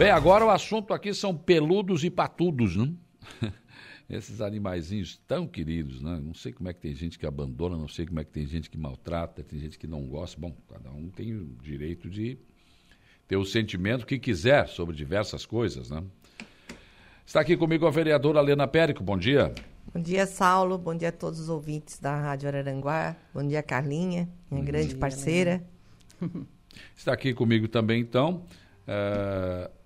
Bem, 0.00 0.12
agora 0.12 0.46
o 0.46 0.48
assunto 0.48 0.94
aqui 0.94 1.12
são 1.12 1.36
peludos 1.36 2.04
e 2.04 2.08
patudos, 2.08 2.74
né? 2.74 2.90
Esses 4.08 4.40
animaizinhos 4.40 5.20
tão 5.28 5.46
queridos, 5.46 6.00
né? 6.00 6.18
Não 6.24 6.32
sei 6.32 6.54
como 6.54 6.70
é 6.70 6.72
que 6.72 6.80
tem 6.80 6.94
gente 6.94 7.18
que 7.18 7.26
abandona, 7.26 7.76
não 7.76 7.86
sei 7.86 8.06
como 8.06 8.18
é 8.18 8.24
que 8.24 8.30
tem 8.30 8.46
gente 8.46 8.70
que 8.70 8.78
maltrata, 8.78 9.42
tem 9.42 9.58
gente 9.58 9.78
que 9.78 9.86
não 9.86 10.06
gosta. 10.06 10.40
Bom, 10.40 10.56
cada 10.72 10.90
um 10.90 11.10
tem 11.10 11.34
o 11.34 11.54
direito 11.62 12.08
de 12.08 12.38
ter 13.28 13.36
o 13.36 13.44
sentimento 13.44 14.06
que 14.06 14.18
quiser 14.18 14.68
sobre 14.68 14.96
diversas 14.96 15.44
coisas, 15.44 15.90
né? 15.90 16.02
Está 17.26 17.42
aqui 17.42 17.54
comigo 17.54 17.86
a 17.86 17.90
vereadora 17.90 18.40
Lena 18.40 18.66
Périco. 18.66 19.04
Bom 19.04 19.18
dia. 19.18 19.52
Bom 19.92 20.00
dia, 20.00 20.24
Saulo. 20.24 20.78
Bom 20.78 20.94
dia 20.94 21.10
a 21.10 21.12
todos 21.12 21.38
os 21.38 21.50
ouvintes 21.50 21.98
da 21.98 22.18
Rádio 22.18 22.48
Araranguá. 22.48 23.16
Bom 23.34 23.46
dia, 23.46 23.62
Carlinha, 23.62 24.30
minha 24.50 24.62
Bom 24.62 24.66
grande 24.66 24.88
dia, 24.88 24.98
parceira. 24.98 25.62
Está 26.96 27.12
aqui 27.12 27.34
comigo 27.34 27.68
também, 27.68 28.00
então, 28.00 28.46
uh, 28.88 29.79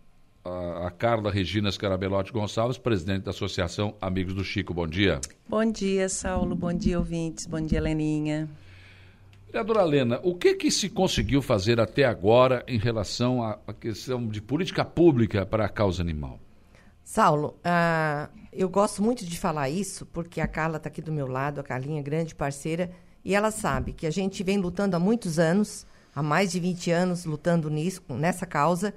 a, 0.45 0.91
Carla 0.91 1.31
Regina 1.31 1.71
Scarabelotti 1.71 2.33
Gonçalves, 2.33 2.77
presidente 2.77 3.25
da 3.25 3.31
Associação 3.31 3.95
Amigos 4.01 4.35
do 4.35 4.45
Chico. 4.45 4.75
Bom 4.75 4.87
dia. 4.87 5.21
Bom 5.49 5.65
dia, 5.65 6.09
Saulo. 6.09 6.55
Bom 6.55 6.73
dia, 6.73 6.99
ouvintes. 6.99 7.47
Bom 7.47 7.61
dia, 7.61 7.81
Leninha. 7.81 8.49
Vereadora 9.47 9.85
Lena, 9.85 10.21
o 10.23 10.35
que, 10.35 10.55
que 10.55 10.71
se 10.71 10.89
conseguiu 10.89 11.41
fazer 11.41 11.81
até 11.81 12.05
agora 12.05 12.65
em 12.67 12.77
relação 12.77 13.43
à 13.43 13.73
questão 13.73 14.27
de 14.27 14.43
política 14.43 14.85
pública 14.85 15.47
para 15.47 15.65
a 15.65 15.69
causa 15.69 16.03
animal? 16.03 16.41
Saulo, 17.05 17.57
uh, 17.61 18.29
eu 18.53 18.69
gosto 18.69 19.03
muito 19.03 19.25
de 19.25 19.39
falar 19.39 19.71
isso 19.71 20.07
porque 20.07 20.41
a 20.41 20.49
Carla 20.49 20.79
está 20.79 20.89
aqui 20.89 21.01
do 21.01 21.13
meu 21.13 21.29
lado, 21.29 21.61
a 21.61 21.63
Carlinha 21.63 22.01
é 22.01 22.03
grande 22.03 22.35
parceira, 22.35 22.91
e 23.25 23.35
ela 23.35 23.51
sabe 23.51 23.93
que 23.93 24.07
a 24.07 24.11
gente 24.11 24.43
vem 24.43 24.59
lutando 24.59 24.97
há 24.97 24.99
muitos 24.99 25.39
anos, 25.39 25.87
há 26.15 26.23
mais 26.23 26.51
de 26.51 26.59
20 26.59 26.91
anos, 26.91 27.25
lutando 27.25 27.71
nisso, 27.71 28.03
nessa 28.09 28.45
causa. 28.45 28.93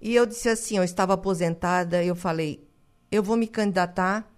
E 0.00 0.14
eu 0.14 0.26
disse 0.26 0.48
assim: 0.48 0.76
eu 0.76 0.84
estava 0.84 1.14
aposentada, 1.14 2.02
eu 2.04 2.14
falei, 2.14 2.66
eu 3.10 3.22
vou 3.22 3.36
me 3.36 3.46
candidatar 3.46 4.30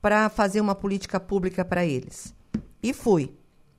para 0.00 0.28
fazer 0.28 0.60
uma 0.60 0.74
política 0.74 1.18
pública 1.18 1.64
para 1.64 1.84
eles. 1.84 2.34
E 2.82 2.92
fui. 2.92 3.34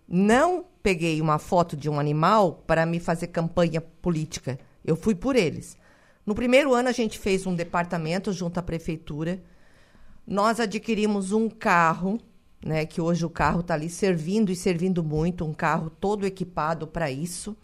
Não 0.07 0.65
peguei 0.81 1.21
uma 1.21 1.37
foto 1.37 1.77
de 1.77 1.89
um 1.89 1.99
animal 1.99 2.63
para 2.65 2.85
me 2.85 2.99
fazer 2.99 3.27
campanha 3.27 3.79
política. 3.79 4.59
Eu 4.83 4.95
fui 4.95 5.15
por 5.15 5.35
eles. 5.35 5.77
No 6.25 6.35
primeiro 6.35 6.73
ano, 6.73 6.89
a 6.89 6.91
gente 6.91 7.17
fez 7.17 7.45
um 7.45 7.55
departamento 7.55 8.31
junto 8.33 8.59
à 8.59 8.63
prefeitura. 8.63 9.41
Nós 10.25 10.59
adquirimos 10.59 11.31
um 11.31 11.49
carro, 11.49 12.19
né, 12.63 12.85
que 12.85 13.01
hoje 13.01 13.25
o 13.25 13.29
carro 13.29 13.61
está 13.61 13.73
ali 13.73 13.89
servindo 13.89 14.51
e 14.51 14.55
servindo 14.55 15.03
muito, 15.03 15.45
um 15.45 15.53
carro 15.53 15.89
todo 15.89 16.25
equipado 16.25 16.85
para 16.85 17.09
isso. 17.09 17.55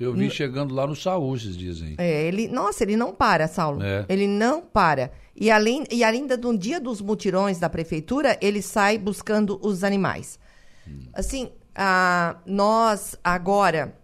Eu 0.00 0.12
vi 0.12 0.30
chegando 0.30 0.74
lá 0.74 0.86
no 0.86 0.94
Saúl 0.94 1.36
dizem. 1.36 1.94
É, 1.98 2.22
ele, 2.22 2.48
nossa, 2.48 2.84
ele 2.84 2.96
não 2.96 3.12
para, 3.12 3.48
Saulo. 3.48 3.82
É. 3.82 4.06
Ele 4.08 4.26
não 4.26 4.60
para. 4.60 5.10
E 5.34 5.50
além 5.50 5.84
e 5.90 6.04
ainda 6.04 6.36
no 6.36 6.56
dia 6.56 6.80
dos 6.80 7.00
mutirões 7.00 7.58
da 7.58 7.68
prefeitura, 7.68 8.38
ele 8.40 8.62
sai 8.62 8.96
buscando 8.96 9.58
os 9.62 9.82
animais. 9.82 10.38
Hum. 10.86 11.00
Assim, 11.12 11.50
a, 11.74 12.36
nós 12.46 13.16
agora 13.22 13.94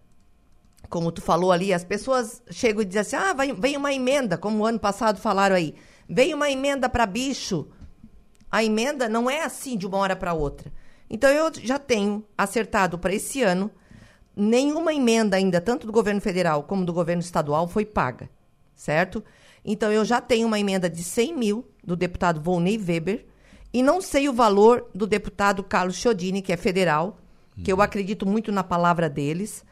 como 0.95 1.11
tu 1.11 1.21
falou 1.21 1.51
ali, 1.51 1.73
as 1.73 1.83
pessoas 1.83 2.41
chegam 2.51 2.81
e 2.81 2.85
dizem 2.85 3.01
assim: 3.01 3.17
ah, 3.17 3.33
vai, 3.33 3.53
vem 3.53 3.77
uma 3.77 3.93
emenda, 3.93 4.39
como 4.39 4.63
o 4.63 4.65
ano 4.65 4.79
passado 4.79 5.19
falaram 5.19 5.57
aí. 5.57 5.75
Vem 6.09 6.33
uma 6.33 6.49
emenda 6.49 6.89
para 6.89 7.05
bicho. 7.05 7.67
A 8.49 8.63
emenda 8.63 9.09
não 9.09 9.29
é 9.29 9.43
assim 9.43 9.77
de 9.77 9.89
uma 9.89 9.99
hora 9.99 10.15
para 10.15 10.33
outra. 10.33 10.73
Então 11.11 11.29
eu 11.29 11.51
já 11.63 11.81
tenho 11.81 12.25
acertado 12.39 12.97
para 12.97 13.13
esse 13.13 13.43
ano, 13.43 13.73
nenhuma 14.37 14.93
emenda 14.93 15.37
ainda, 15.37 15.61
tanto 15.61 15.87
do 15.87 15.93
governo 15.93 16.21
federal 16.21 16.63
como 16.65 16.85
do 16.85 16.93
governo 16.93 17.21
estadual, 17.21 17.69
foi 17.69 17.85
paga, 17.85 18.29
certo? 18.75 19.23
Então 19.65 19.93
eu 19.93 20.05
já 20.05 20.21
tenho 20.21 20.47
uma 20.47 20.59
emenda 20.59 20.91
de 20.91 21.03
100 21.03 21.37
mil 21.37 21.65
do 21.83 21.97
deputado 21.97 22.41
Volney 22.41 22.77
Weber 22.79 23.25
e 23.73 23.83
não 23.83 24.01
sei 24.01 24.29
o 24.29 24.33
valor 24.33 24.89
do 24.95 25.07
deputado 25.07 25.63
Carlos 25.63 25.97
Chiodini, 25.97 26.43
que 26.43 26.53
é 26.53 26.57
federal, 26.57 27.19
que 27.63 27.73
eu 27.73 27.81
acredito 27.81 28.27
muito 28.27 28.51
na 28.51 28.65
palavra 28.65 29.09
deles 29.09 29.65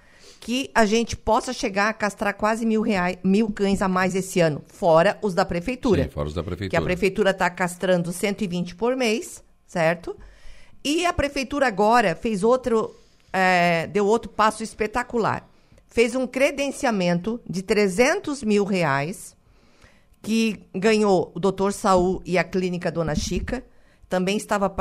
que 0.43 0.69
a 0.75 0.85
gente 0.85 1.17
possa 1.17 1.53
chegar 1.53 1.89
a 1.89 1.93
castrar 1.93 2.35
quase 2.35 2.67
mil, 2.67 2.83
reais, 2.83 3.17
mil 3.23 3.49
cães 3.53 3.81
a 3.81 3.87
mais 3.87 4.17
esse 4.17 4.41
ano, 4.41 4.61
fora 4.67 5.17
os 5.23 5.35
da 5.35 5.45
prefeitura. 5.45 6.03
Sim, 6.03 6.11
fora 6.11 6.27
os 6.27 6.35
da 6.35 6.43
prefeitura. 6.43 6.71
Que 6.71 6.77
a 6.77 6.83
prefeitura 6.83 7.31
está 7.31 7.49
castrando 7.49 8.13
120 8.13 8.75
por 8.75 8.97
mês, 8.97 9.43
certo? 9.65 10.17
E 10.83 11.07
a 11.07 11.13
prefeitura 11.13 11.69
agora 11.69 12.17
fez 12.17 12.43
outro, 12.43 12.93
é, 13.33 13.87
deu 13.87 14.07
outro 14.07 14.31
passo 14.31 14.63
espetacular. 14.63 15.49
Fez 15.87 16.15
um 16.15 16.27
credenciamento 16.27 17.41
de 17.49 17.63
300 17.63 18.43
mil 18.43 18.65
reais, 18.65 19.37
que 20.23 20.63
ganhou 20.75 21.33
o 21.35 21.41
doutor 21.41 21.73
Saul 21.73 22.23
e 22.25 22.39
a 22.39 22.45
clínica 22.45 22.91
Dona 22.91 23.15
Chica. 23.15 23.65
Também 24.09 24.37
estava 24.37 24.73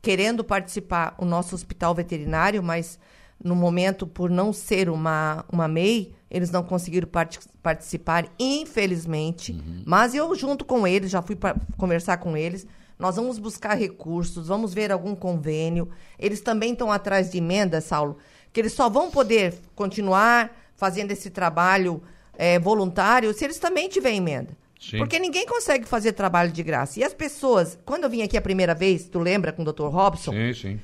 querendo 0.00 0.44
participar 0.44 1.14
o 1.18 1.24
nosso 1.24 1.54
hospital 1.54 1.94
veterinário, 1.94 2.62
mas 2.62 2.98
no 3.42 3.56
momento, 3.56 4.06
por 4.06 4.30
não 4.30 4.52
ser 4.52 4.88
uma, 4.88 5.44
uma 5.50 5.66
MEI, 5.66 6.14
eles 6.30 6.50
não 6.50 6.62
conseguiram 6.62 7.08
part 7.08 7.40
participar, 7.62 8.26
infelizmente. 8.38 9.52
Uhum. 9.52 9.82
Mas 9.84 10.14
eu, 10.14 10.34
junto 10.34 10.64
com 10.64 10.86
eles, 10.86 11.10
já 11.10 11.20
fui 11.20 11.36
conversar 11.76 12.18
com 12.18 12.36
eles. 12.36 12.66
Nós 13.02 13.16
vamos 13.16 13.38
buscar 13.38 13.74
recursos, 13.74 14.48
vamos 14.48 14.72
ver 14.72 14.90
algum 14.90 15.14
convênio. 15.14 15.90
Eles 16.18 16.40
também 16.40 16.72
estão 16.72 16.90
atrás 16.90 17.30
de 17.30 17.38
emenda, 17.38 17.80
Saulo, 17.80 18.16
que 18.52 18.60
eles 18.60 18.72
só 18.72 18.88
vão 18.88 19.10
poder 19.10 19.54
continuar 19.74 20.56
fazendo 20.76 21.10
esse 21.10 21.28
trabalho 21.28 22.02
é, 22.38 22.58
voluntário 22.58 23.34
se 23.34 23.44
eles 23.44 23.58
também 23.58 23.88
tiverem 23.88 24.18
emenda. 24.18 24.56
Sim. 24.80 24.98
Porque 24.98 25.18
ninguém 25.18 25.44
consegue 25.44 25.84
fazer 25.84 26.12
trabalho 26.12 26.50
de 26.50 26.62
graça. 26.62 26.98
E 26.98 27.04
as 27.04 27.12
pessoas, 27.12 27.78
quando 27.84 28.04
eu 28.04 28.10
vim 28.10 28.22
aqui 28.22 28.36
a 28.36 28.42
primeira 28.42 28.74
vez, 28.74 29.04
tu 29.04 29.18
lembra 29.18 29.52
com 29.52 29.62
o 29.62 29.72
Dr. 29.72 29.88
Robson? 29.88 30.32
Sim, 30.32 30.54
sim 30.54 30.80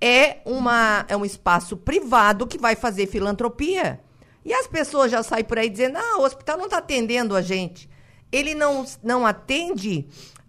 é, 0.00 0.38
uma, 0.44 1.04
é 1.08 1.16
um 1.16 1.24
espaço 1.24 1.76
privado 1.76 2.46
que 2.46 2.58
vai 2.58 2.76
fazer 2.76 3.06
filantropia. 3.06 4.00
E 4.44 4.52
as 4.52 4.66
pessoas 4.66 5.10
já 5.10 5.22
saem 5.22 5.44
por 5.44 5.58
aí 5.58 5.68
dizendo: 5.68 5.98
ah, 5.98 6.18
o 6.18 6.22
hospital 6.22 6.56
não 6.56 6.66
está 6.66 6.78
atendendo 6.78 7.36
a 7.36 7.42
gente. 7.42 7.88
Ele 8.30 8.54
não, 8.54 8.84
não 9.02 9.26
atende 9.26 10.06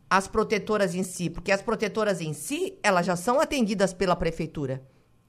as 0.09 0.28
protetoras 0.28 0.96
em 0.96 1.03
si, 1.03 1.30
porque 1.30 1.52
as 1.52 1.62
protetoras 1.62 2.20
em 2.20 2.34
si, 2.34 2.78
elas 2.81 3.06
já 3.06 3.16
são 3.16 3.40
atendidas 3.40 3.94
pela 3.94 4.16
prefeitura, 4.16 4.81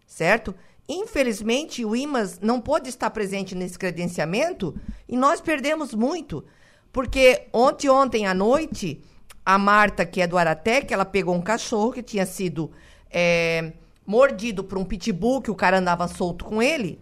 certo? 0.07 0.55
Infelizmente, 0.89 1.85
o 1.85 1.95
IMAS 1.95 2.41
não 2.41 2.61
pôde 2.61 2.89
estar 2.89 3.11
presente 3.11 3.55
nesse 3.55 3.79
credenciamento 3.79 4.75
e 5.09 5.17
nós 5.17 5.41
perdemos 5.41 5.95
muito, 5.95 6.45
porque 6.91 7.47
ontem, 7.53 7.89
ontem 7.89 8.27
à 8.27 8.35
noite, 8.35 9.03
a 9.45 9.59
Marta, 9.59 10.07
que 10.07 10.21
é 10.21 10.27
do 10.27 10.39
Aratec, 10.39 10.93
ela 10.93 11.05
pegou 11.05 11.35
um 11.35 11.43
cachorro 11.43 11.93
que 11.93 12.03
tinha 12.03 12.25
sido 12.25 12.71
é, 13.11 13.73
mordido 14.07 14.65
por 14.65 14.79
um 14.79 14.85
pitbull 14.85 15.43
que 15.43 15.51
o 15.51 15.55
cara 15.55 15.79
andava 15.79 16.09
solto 16.09 16.45
com 16.45 16.63
ele, 16.63 17.01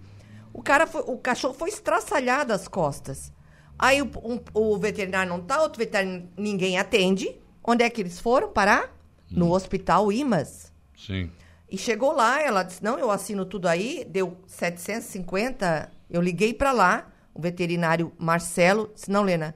o 0.52 0.62
cara 0.62 0.86
foi, 0.86 1.02
o 1.06 1.16
cachorro 1.16 1.54
foi 1.54 1.68
estraçalhado 1.68 2.52
as 2.52 2.66
costas. 2.66 3.32
Aí 3.78 4.02
o, 4.02 4.10
um, 4.24 4.40
o 4.52 4.76
veterinário 4.76 5.30
não 5.30 5.40
tá, 5.40 5.62
outro 5.62 5.78
veterinário 5.78 6.28
ninguém 6.36 6.78
atende. 6.78 7.38
Onde 7.62 7.84
é 7.84 7.90
que 7.90 8.00
eles 8.00 8.20
foram 8.20 8.52
parar? 8.52 8.84
Hum. 9.30 9.38
No 9.38 9.52
hospital 9.54 10.10
Imas. 10.12 10.72
Sim. 10.96 11.30
E 11.70 11.76
chegou 11.76 12.12
lá, 12.12 12.42
ela 12.42 12.62
disse: 12.62 12.82
"Não, 12.82 12.98
eu 12.98 13.10
assino 13.10 13.44
tudo 13.44 13.68
aí, 13.68 14.06
deu 14.08 14.36
750". 14.46 15.90
Eu 16.10 16.22
liguei 16.22 16.54
para 16.54 16.72
lá, 16.72 17.10
o 17.34 17.40
veterinário 17.40 18.12
Marcelo 18.18 18.90
disse: 18.94 19.10
"Não, 19.10 19.22
Lena, 19.22 19.54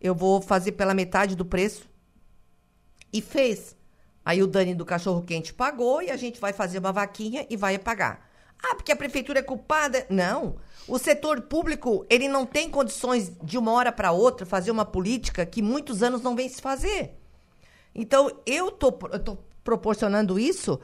eu 0.00 0.14
vou 0.14 0.40
fazer 0.40 0.72
pela 0.72 0.94
metade 0.94 1.36
do 1.36 1.44
preço". 1.44 1.88
E 3.12 3.20
fez. 3.20 3.76
Aí 4.24 4.42
o 4.42 4.46
Dani 4.46 4.74
do 4.74 4.84
Cachorro 4.84 5.22
Quente 5.22 5.52
pagou 5.52 6.02
e 6.02 6.10
a 6.10 6.16
gente 6.16 6.40
vai 6.40 6.52
fazer 6.52 6.78
uma 6.78 6.92
vaquinha 6.92 7.46
e 7.50 7.56
vai 7.56 7.78
pagar. 7.78 8.28
Ah, 8.62 8.76
porque 8.76 8.92
a 8.92 8.96
prefeitura 8.96 9.40
é 9.40 9.42
culpada? 9.42 10.06
Não. 10.08 10.56
O 10.86 10.96
setor 10.98 11.42
público, 11.42 12.06
ele 12.08 12.28
não 12.28 12.46
tem 12.46 12.70
condições 12.70 13.32
de 13.42 13.58
uma 13.58 13.72
hora 13.72 13.90
para 13.90 14.12
outra 14.12 14.46
fazer 14.46 14.70
uma 14.70 14.84
política 14.84 15.44
que 15.44 15.60
muitos 15.60 16.02
anos 16.02 16.22
não 16.22 16.36
vem 16.36 16.48
se 16.48 16.62
fazer. 16.62 17.18
Então, 17.94 18.30
eu 18.46 18.70
tô, 18.70 18.92
tô 18.92 19.38
proporcionando 19.62 20.38
isso 20.38 20.80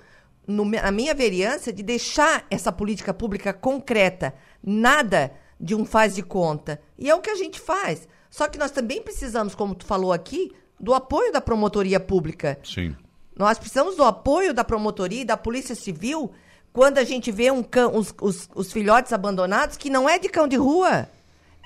no, 0.47 0.65
na 0.65 0.91
minha 0.91 1.15
vereança 1.15 1.73
de 1.73 1.83
deixar 1.83 2.47
essa 2.51 2.73
política 2.73 3.13
pública 3.13 3.53
concreta, 3.53 4.35
nada 4.63 5.33
de 5.61 5.75
um 5.75 5.85
faz 5.85 6.15
de 6.15 6.23
conta. 6.23 6.81
E 6.99 7.11
é 7.11 7.15
o 7.15 7.21
que 7.21 7.31
a 7.31 7.37
gente 7.37 7.61
faz. 7.61 8.09
Só 8.31 8.49
que 8.49 8.59
nós 8.59 8.71
também 8.71 9.03
precisamos, 9.03 9.55
como 9.55 9.75
tu 9.75 9.85
falou 9.85 10.13
aqui, 10.13 10.53
do 10.79 10.95
apoio 10.95 11.33
da 11.33 11.41
promotoria 11.41 11.99
pública. 11.99 12.59
Sim. 12.63 12.95
Nós 13.37 13.59
precisamos 13.59 13.97
do 13.97 14.05
apoio 14.05 14.55
da 14.55 14.65
promotoria 14.65 15.23
e 15.23 15.25
da 15.25 15.37
Polícia 15.37 15.75
Civil 15.75 16.33
quando 16.73 16.99
a 16.99 17.05
gente 17.05 17.33
vê 17.33 17.51
um 17.51 17.63
cão, 17.63 17.97
os, 17.97 18.15
os, 18.21 18.49
os 18.55 18.73
filhotes 18.73 19.13
abandonados, 19.13 19.77
que 19.77 19.91
não 19.91 20.09
é 20.09 20.19
de 20.19 20.29
cão 20.29 20.47
de 20.47 20.57
rua. 20.57 21.09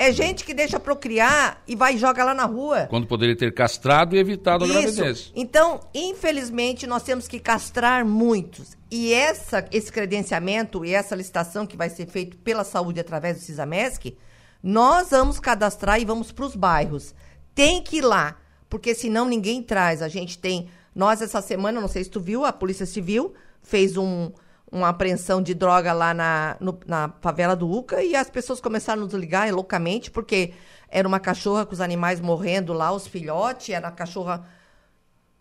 É 0.02 0.10
gente 0.10 0.44
que 0.44 0.52
deixa 0.52 0.81
procriar 0.81 1.62
e 1.64 1.76
vai 1.76 1.94
e 1.94 1.99
joga 1.99 2.25
lá 2.25 2.34
na 2.34 2.44
rua. 2.44 2.88
Quando 2.90 3.06
poderia 3.06 3.37
ter 3.37 3.54
castrado 3.54 4.16
e 4.16 4.19
evitado 4.19 4.64
Isso. 4.64 4.76
a 4.76 4.81
gravidez. 4.81 5.32
Então, 5.32 5.78
infelizmente, 5.94 6.88
nós 6.88 7.04
temos 7.04 7.28
que 7.28 7.38
castrar 7.38 8.04
muitos. 8.04 8.76
E 8.90 9.14
essa, 9.14 9.64
esse 9.70 9.93
credenciamento 9.93 10.84
e 10.84 10.93
essa 10.93 11.14
licitação 11.14 11.69
que 11.69 11.76
vai 11.76 11.88
ser 11.88 12.06
feito 12.06 12.37
pela 12.38 12.64
saúde 12.64 12.99
através 12.99 13.37
do 13.37 13.44
CISAMESC, 13.44 14.19
nós 14.60 15.10
vamos 15.10 15.38
cadastrar 15.38 16.00
e 16.00 16.04
vamos 16.04 16.32
para 16.32 16.46
os 16.46 16.56
bairros. 16.56 17.14
tem 17.54 17.81
que 17.81 17.99
ir 17.99 18.02
lá, 18.04 18.37
porque 18.69 18.96
senão 18.96 19.25
ninguém 19.25 19.62
traz. 19.62 20.02
A 20.02 20.08
gente 20.08 20.37
tem. 20.37 20.69
Nós, 20.93 21.22
essa 21.22 21.40
semana, 21.40 21.81
não 21.81 21.87
sei 21.87 22.02
se 22.02 22.10
tu 22.10 22.19
viu, 22.19 22.44
a 22.44 22.52
Polícia 22.52 22.87
Civil 22.87 23.34
fez 23.62 23.96
um, 23.96 24.32
uma 24.73 24.89
apreensão 24.89 25.43
de 25.43 25.53
droga 25.53 25.93
lá 25.93 26.15
na, 26.15 26.57
no, 26.59 26.81
na 26.87 27.13
favela 27.21 27.55
do 27.55 27.71
Uca 27.71 28.03
e 28.03 28.17
as 28.17 28.31
pessoas 28.31 28.59
começaram 28.59 29.03
a 29.03 29.05
nos 29.05 29.15
ligar 29.15 29.53
loucamente, 29.53 30.11
porque 30.11 30.55
era 30.89 31.07
uma 31.07 31.21
cachorra 31.21 31.67
com 31.67 31.75
os 31.75 31.81
animais 31.81 32.21
morrendo 32.21 32.73
lá, 32.73 32.91
os 32.91 33.07
filhotes, 33.07 33.69
era 33.69 33.89
a 33.89 33.93
cachorra. 33.93 34.49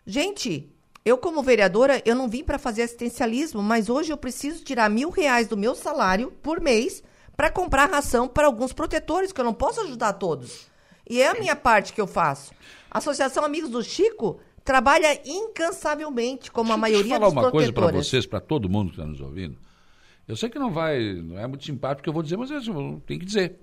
Gente, 0.06 0.70
eu, 1.04 1.16
como 1.16 1.42
vereadora, 1.42 2.02
eu 2.04 2.14
não 2.14 2.28
vim 2.28 2.44
para 2.44 2.58
fazer 2.58 2.82
assistencialismo, 2.82 3.62
mas 3.62 3.88
hoje 3.88 4.12
eu 4.12 4.16
preciso 4.18 4.62
tirar 4.62 4.90
mil 4.90 5.08
reais 5.08 5.48
do 5.48 5.56
meu 5.56 5.74
salário 5.74 6.30
por 6.42 6.60
mês 6.60 7.02
para 7.34 7.50
comprar 7.50 7.90
ração 7.90 8.28
para 8.28 8.46
alguns 8.46 8.72
protetores, 8.74 9.32
que 9.32 9.40
eu 9.40 9.44
não 9.44 9.54
posso 9.54 9.80
ajudar 9.80 10.12
todos. 10.12 10.66
E 11.08 11.20
é 11.20 11.28
a 11.28 11.34
minha 11.34 11.56
parte 11.56 11.92
que 11.92 12.00
eu 12.00 12.06
faço. 12.06 12.52
Associação 12.90 13.44
Amigos 13.44 13.70
do 13.70 13.82
Chico 13.82 14.38
trabalha 14.64 15.20
incansavelmente, 15.24 16.50
como 16.50 16.68
Deixa, 16.68 16.74
a 16.74 16.78
maioria 16.78 17.02
deixa 17.02 17.14
eu 17.16 17.20
falar 17.20 17.34
dos 17.34 17.42
uma 17.44 17.50
coisa 17.50 17.72
para 17.72 17.92
vocês, 17.92 18.26
para 18.26 18.40
todo 18.40 18.68
mundo 18.68 18.90
que 18.90 18.96
está 18.96 19.06
nos 19.06 19.20
ouvindo. 19.20 19.56
Eu 20.26 20.36
sei 20.36 20.48
que 20.48 20.58
não 20.58 20.70
vai, 20.70 21.14
não 21.14 21.38
é 21.38 21.46
muito 21.46 21.64
simpático 21.64 22.04
que 22.04 22.08
eu 22.08 22.12
vou 22.12 22.22
dizer, 22.22 22.36
mas 22.36 22.50
eu 22.50 23.02
tenho 23.06 23.20
que 23.20 23.26
dizer. 23.26 23.58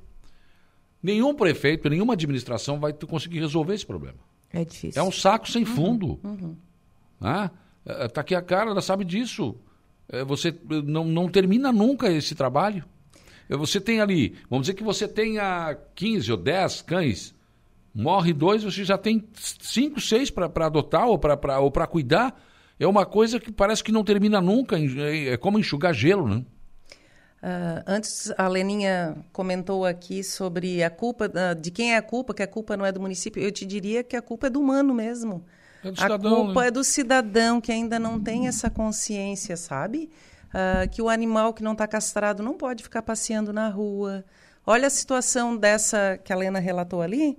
Nenhum 1.01 1.33
prefeito, 1.33 1.89
nenhuma 1.89 2.13
administração 2.13 2.79
vai 2.79 2.91
conseguir 2.91 3.39
resolver 3.39 3.73
esse 3.73 3.85
problema. 3.85 4.17
É 4.51 4.65
difícil. 4.65 5.01
É 5.01 5.05
um 5.05 5.11
saco 5.11 5.49
sem 5.49 5.63
fundo. 5.63 6.19
Ah, 7.21 7.49
tá 8.13 8.21
aqui 8.21 8.35
a 8.35 8.41
cara, 8.41 8.71
ela 8.71 8.81
sabe 8.81 9.05
disso. 9.05 9.55
É, 10.09 10.23
Você 10.25 10.53
não, 10.85 11.05
não 11.05 11.29
termina 11.29 11.71
nunca 11.71 12.11
esse 12.11 12.35
trabalho. 12.35 12.83
É, 13.47 13.55
Você 13.55 13.79
tem 13.79 14.01
ali, 14.01 14.35
vamos 14.49 14.65
dizer 14.65 14.73
que 14.75 14.83
você 14.83 15.07
tenha 15.07 15.77
15 15.95 16.31
ou 16.31 16.37
10 16.37 16.81
cães, 16.81 17.33
morre 17.99 18.33
dois, 18.33 18.63
você 18.63 18.83
já 18.83 18.97
tem 18.97 19.27
5, 19.35 19.99
6 19.99 20.29
para 20.31 20.65
adotar 20.65 21.07
ou 21.07 21.19
para 21.19 21.59
ou 21.59 21.69
pra 21.69 21.85
cuidar. 21.85 22.39
É 22.79 22.87
uma 22.87 23.05
coisa 23.05 23.39
que 23.39 23.51
parece 23.51 23.83
que 23.83 23.91
não 23.91 24.03
termina 24.03 24.39
nunca, 24.39 24.77
é 24.79 25.35
como 25.35 25.59
enxugar 25.59 25.93
gelo, 25.93 26.27
né? 26.27 26.45
Ah, 27.41 27.83
antes, 27.85 28.31
a 28.37 28.47
Leninha 28.47 29.17
comentou 29.31 29.85
aqui 29.85 30.23
sobre 30.23 30.81
a 30.83 30.89
culpa, 30.89 31.29
ah, 31.33 31.53
de 31.53 31.71
quem 31.71 31.93
é 31.93 31.97
a 31.97 32.01
culpa, 32.01 32.33
que 32.33 32.43
a 32.43 32.47
culpa 32.47 32.77
não 32.77 32.85
é 32.85 32.91
do 32.91 33.01
município. 33.01 33.41
Eu 33.41 33.51
te 33.51 33.65
diria 33.65 34.03
que 34.03 34.15
a 34.15 34.21
culpa 34.21 34.47
é 34.47 34.49
do 34.49 34.61
humano 34.61 34.93
mesmo. 34.93 35.45
É 35.83 35.91
do 35.91 35.93
a 35.93 36.01
cidadão, 36.01 36.45
culpa 36.45 36.61
né? 36.61 36.67
é 36.67 36.71
do 36.71 36.83
cidadão 36.83 37.61
que 37.61 37.71
ainda 37.71 37.99
não 37.99 38.19
tem 38.19 38.47
essa 38.47 38.69
consciência, 38.69 39.57
sabe? 39.57 40.09
Ah, 40.53 40.87
que 40.87 41.01
o 41.01 41.09
animal 41.09 41.53
que 41.53 41.63
não 41.63 41.73
está 41.73 41.87
castrado 41.87 42.41
não 42.41 42.55
pode 42.55 42.83
ficar 42.83 43.01
passeando 43.01 43.51
na 43.51 43.69
rua. 43.69 44.23
Olha 44.65 44.87
a 44.87 44.89
situação 44.89 45.55
dessa 45.55 46.17
que 46.23 46.31
a 46.31 46.35
Lena 46.35 46.59
relatou 46.59 47.01
ali. 47.01 47.37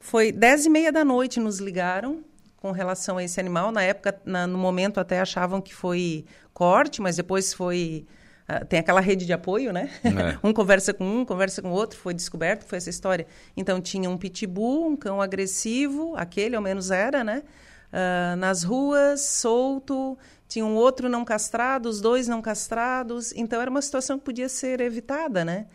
Foi 0.00 0.32
dez 0.32 0.64
e 0.64 0.70
meia 0.70 0.90
da 0.90 1.04
noite 1.04 1.38
nos 1.38 1.58
ligaram 1.58 2.24
com 2.56 2.72
relação 2.72 3.18
a 3.18 3.22
esse 3.24 3.38
animal. 3.38 3.70
Na 3.70 3.82
época, 3.82 4.18
na- 4.24 4.46
no 4.46 4.58
momento, 4.58 4.98
até 4.98 5.20
achavam 5.20 5.60
que 5.60 5.74
foi 5.74 6.24
corte, 6.54 7.00
mas 7.00 7.16
depois 7.16 7.52
foi. 7.54 8.06
ah, 8.48 8.64
tem 8.64 8.80
aquela 8.80 9.00
rede 9.00 9.24
de 9.26 9.32
apoio, 9.32 9.72
né? 9.72 9.90
É. 10.02 10.38
um 10.46 10.52
conversa 10.52 10.92
com 10.92 11.04
um, 11.04 11.24
conversa 11.24 11.62
com 11.62 11.68
o 11.70 11.74
outro. 11.74 11.98
Foi 11.98 12.12
descoberto, 12.14 12.64
foi 12.64 12.78
essa 12.78 12.90
história. 12.90 13.26
Então, 13.56 13.80
tinha 13.80 14.08
um 14.10 14.16
pitbull, 14.16 14.88
um 14.88 14.96
cão 14.96 15.20
agressivo, 15.22 16.14
aquele 16.16 16.56
ao 16.56 16.62
menos 16.62 16.90
era, 16.90 17.22
né? 17.22 17.42
Ah, 17.92 18.34
nas 18.36 18.62
ruas, 18.62 19.20
solto. 19.20 20.18
Tinha 20.48 20.64
um 20.64 20.74
outro 20.74 21.08
não 21.08 21.24
castrado, 21.24 21.88
os 21.88 22.00
dois 22.00 22.26
não 22.26 22.42
castrados. 22.42 23.32
Então, 23.36 23.60
era 23.60 23.70
uma 23.70 23.82
situação 23.82 24.18
que 24.18 24.24
podia 24.24 24.48
ser 24.48 24.80
evitada, 24.80 25.44
né? 25.44 25.66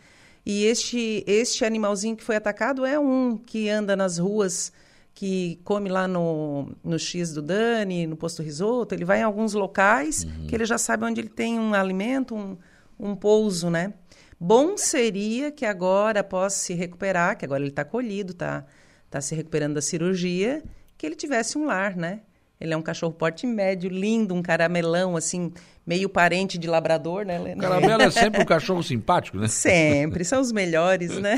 E 0.46 0.66
este, 0.66 1.24
este 1.26 1.66
animalzinho 1.66 2.16
que 2.16 2.24
foi 2.24 2.36
atacado 2.36 2.86
é 2.86 3.00
um 3.00 3.36
que 3.36 3.68
anda 3.68 3.96
nas 3.96 4.20
ruas, 4.20 4.72
que 5.14 5.60
come 5.64 5.90
lá 5.90 6.08
no, 6.08 6.72
no 6.84 7.00
X 7.00 7.34
do 7.34 7.42
Dani, 7.42 8.06
no 8.06 8.16
posto 8.16 8.44
risoto. 8.44 8.94
Ele 8.94 9.06
vai 9.06 9.22
em 9.22 9.24
alguns 9.24 9.54
locais 9.54 10.24
que 10.48 10.54
ele 10.54 10.66
já 10.66 10.78
sabe 10.78 11.06
onde 11.06 11.22
ele 11.22 11.30
tem 11.30 11.60
um 11.60 11.74
alimento, 11.74 12.36
um, 12.36 12.58
um 13.00 13.16
pouso, 13.16 13.70
né? 13.70 13.94
Bom 14.40 14.78
seria 14.78 15.52
que 15.52 15.66
agora, 15.66 16.20
após 16.20 16.54
se 16.54 16.74
recuperar, 16.74 17.38
que 17.38 17.46
agora 17.46 17.64
ele 17.64 17.70
está 17.70 17.86
colhido, 17.86 18.34
está 18.34 18.66
tá 19.10 19.22
se 19.22 19.34
recuperando 19.34 19.76
da 19.76 19.82
cirurgia, 19.82 20.62
que 20.98 21.06
ele 21.06 21.16
tivesse 21.16 21.58
um 21.58 21.66
lar, 21.66 21.96
né? 21.96 22.22
Ele 22.66 22.74
é 22.74 22.78
um 22.78 22.82
cachorro 22.82 23.14
porte 23.14 23.46
médio, 23.48 23.90
lindo, 23.90 24.34
um 24.34 24.42
caramelão, 24.42 25.16
assim, 25.16 25.52
meio 25.86 26.10
parente 26.10 26.58
de 26.58 26.68
labrador, 26.68 27.26
né, 27.26 27.40
O 27.40 27.44
Lena? 27.44 27.62
caramelo 27.62 28.02
é 28.02 28.10
sempre 28.12 28.42
um 28.42 28.46
cachorro 28.46 28.82
simpático, 28.84 29.38
né? 29.38 29.48
Sempre, 29.48 30.26
são 30.26 30.42
os 30.42 30.52
melhores, 30.52 31.18
né? 31.20 31.36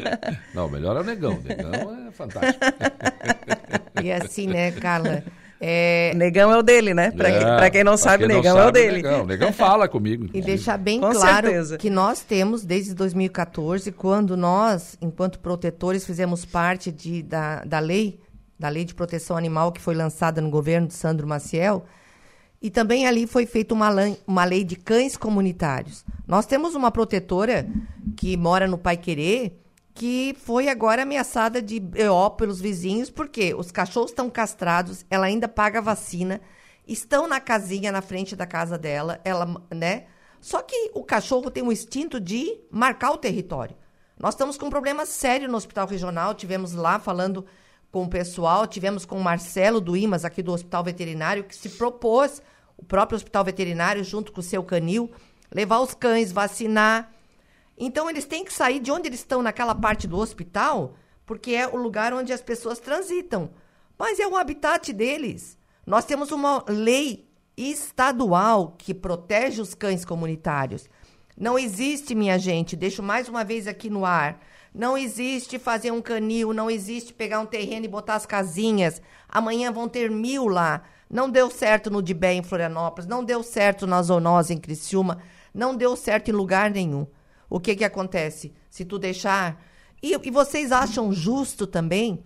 Não, 0.54 0.66
o 0.66 0.70
melhor 0.70 0.96
é 0.96 1.00
o 1.00 1.04
negão. 1.04 1.34
O 1.34 1.42
negão 1.46 2.06
é 2.08 2.10
fantástico. 2.10 2.58
E 4.02 4.10
assim, 4.10 4.46
né, 4.46 4.70
Carla? 4.72 5.22
É, 5.62 6.14
Negão 6.16 6.50
é 6.50 6.56
o 6.56 6.62
dele, 6.62 6.94
né? 6.94 7.10
Pra, 7.10 7.28
É, 7.28 7.38
pra 7.58 7.68
quem 7.68 7.84
não 7.84 7.92
pra 7.92 7.98
sabe, 7.98 8.24
quem 8.26 8.28
não 8.28 8.36
Negão 8.36 8.56
é 8.56 8.60
o 8.62 8.64
sabe, 8.64 8.80
dele. 8.80 9.02
Negão. 9.02 9.22
O 9.24 9.26
negão 9.26 9.52
fala 9.52 9.86
comigo. 9.86 10.30
E 10.32 10.40
deixar 10.40 10.78
bem 10.78 10.98
Com 11.00 11.10
claro 11.12 11.48
certeza. 11.48 11.76
que 11.76 11.90
nós 11.90 12.20
temos, 12.22 12.64
desde 12.64 12.94
2014, 12.94 13.92
quando 13.92 14.38
nós, 14.38 14.96
enquanto 15.02 15.38
protetores, 15.38 16.06
fizemos 16.06 16.46
parte 16.46 16.90
de, 16.90 17.22
da, 17.22 17.62
da 17.62 17.78
lei, 17.78 18.18
da 18.60 18.68
lei 18.68 18.84
de 18.84 18.94
proteção 18.94 19.38
animal 19.38 19.72
que 19.72 19.80
foi 19.80 19.94
lançada 19.94 20.40
no 20.42 20.50
governo 20.50 20.86
de 20.86 20.92
Sandro 20.92 21.26
Maciel, 21.26 21.86
e 22.60 22.68
também 22.68 23.06
ali 23.06 23.26
foi 23.26 23.46
feita 23.46 23.72
uma, 23.72 23.88
uma 24.26 24.44
lei 24.44 24.64
de 24.64 24.76
cães 24.76 25.16
comunitários. 25.16 26.04
Nós 26.28 26.44
temos 26.44 26.74
uma 26.74 26.90
protetora 26.90 27.66
que 28.18 28.36
mora 28.36 28.68
no 28.68 28.76
Pai 28.76 28.98
Querer, 28.98 29.58
que 29.94 30.36
foi 30.44 30.68
agora 30.68 31.02
ameaçada 31.02 31.62
de 31.62 31.80
BO 31.80 32.30
pelos 32.36 32.60
vizinhos, 32.60 33.08
porque 33.08 33.54
os 33.54 33.72
cachorros 33.72 34.10
estão 34.10 34.28
castrados, 34.28 35.06
ela 35.08 35.24
ainda 35.24 35.48
paga 35.48 35.80
vacina, 35.80 36.38
estão 36.86 37.26
na 37.26 37.40
casinha 37.40 37.90
na 37.90 38.02
frente 38.02 38.36
da 38.36 38.46
casa 38.46 38.76
dela, 38.76 39.22
ela, 39.24 39.46
né? 39.74 40.04
Só 40.38 40.60
que 40.60 40.90
o 40.94 41.02
cachorro 41.02 41.50
tem 41.50 41.62
um 41.62 41.72
instinto 41.72 42.20
de 42.20 42.58
marcar 42.70 43.10
o 43.12 43.18
território. 43.18 43.74
Nós 44.18 44.34
estamos 44.34 44.58
com 44.58 44.66
um 44.66 44.70
problema 44.70 45.06
sério 45.06 45.48
no 45.48 45.56
hospital 45.56 45.86
regional, 45.86 46.34
tivemos 46.34 46.74
lá 46.74 46.98
falando 46.98 47.46
com 47.90 48.04
o 48.04 48.08
pessoal, 48.08 48.66
tivemos 48.66 49.04
com 49.04 49.18
o 49.18 49.22
Marcelo 49.22 49.80
do 49.80 49.96
IMAS, 49.96 50.24
aqui 50.24 50.42
do 50.42 50.52
Hospital 50.52 50.84
Veterinário, 50.84 51.44
que 51.44 51.56
se 51.56 51.70
propôs, 51.70 52.40
o 52.76 52.84
próprio 52.84 53.16
Hospital 53.16 53.44
Veterinário, 53.44 54.04
junto 54.04 54.32
com 54.32 54.40
o 54.40 54.44
seu 54.44 54.62
canil, 54.62 55.10
levar 55.52 55.80
os 55.80 55.92
cães, 55.92 56.32
vacinar. 56.32 57.12
Então, 57.76 58.08
eles 58.08 58.24
têm 58.24 58.44
que 58.44 58.52
sair 58.52 58.78
de 58.78 58.92
onde 58.92 59.08
eles 59.08 59.20
estão, 59.20 59.42
naquela 59.42 59.74
parte 59.74 60.06
do 60.06 60.18
hospital, 60.18 60.94
porque 61.26 61.52
é 61.52 61.66
o 61.66 61.76
lugar 61.76 62.12
onde 62.12 62.32
as 62.32 62.40
pessoas 62.40 62.78
transitam. 62.78 63.50
Mas 63.98 64.18
é 64.18 64.26
o 64.26 64.36
habitat 64.36 64.92
deles. 64.92 65.58
Nós 65.86 66.04
temos 66.04 66.30
uma 66.30 66.64
lei 66.68 67.28
estadual 67.56 68.74
que 68.78 68.94
protege 68.94 69.60
os 69.60 69.74
cães 69.74 70.04
comunitários. 70.04 70.88
Não 71.36 71.58
existe, 71.58 72.14
minha 72.14 72.38
gente, 72.38 72.76
deixo 72.76 73.02
mais 73.02 73.28
uma 73.28 73.44
vez 73.44 73.66
aqui 73.66 73.90
no 73.90 74.04
ar. 74.04 74.40
Não 74.72 74.96
existe 74.96 75.58
fazer 75.58 75.90
um 75.90 76.00
canil, 76.00 76.52
não 76.52 76.70
existe 76.70 77.12
pegar 77.12 77.40
um 77.40 77.46
terreno 77.46 77.84
e 77.84 77.88
botar 77.88 78.14
as 78.14 78.24
casinhas. 78.24 79.02
Amanhã 79.28 79.72
vão 79.72 79.88
ter 79.88 80.10
mil 80.10 80.46
lá. 80.46 80.82
Não 81.08 81.28
deu 81.28 81.50
certo 81.50 81.90
no 81.90 82.00
Dibé 82.00 82.34
em 82.34 82.42
Florianópolis, 82.42 83.08
não 83.08 83.24
deu 83.24 83.42
certo 83.42 83.84
na 83.84 84.00
Zoonose 84.00 84.54
em 84.54 84.58
Criciúma, 84.58 85.18
não 85.52 85.74
deu 85.74 85.96
certo 85.96 86.28
em 86.28 86.32
lugar 86.32 86.70
nenhum. 86.70 87.04
O 87.48 87.58
que 87.58 87.74
que 87.74 87.84
acontece? 87.84 88.54
Se 88.70 88.84
tu 88.84 88.98
deixar... 88.98 89.60
E, 90.00 90.14
e 90.14 90.30
vocês 90.30 90.70
acham 90.70 91.12
justo 91.12 91.66
também 91.66 92.22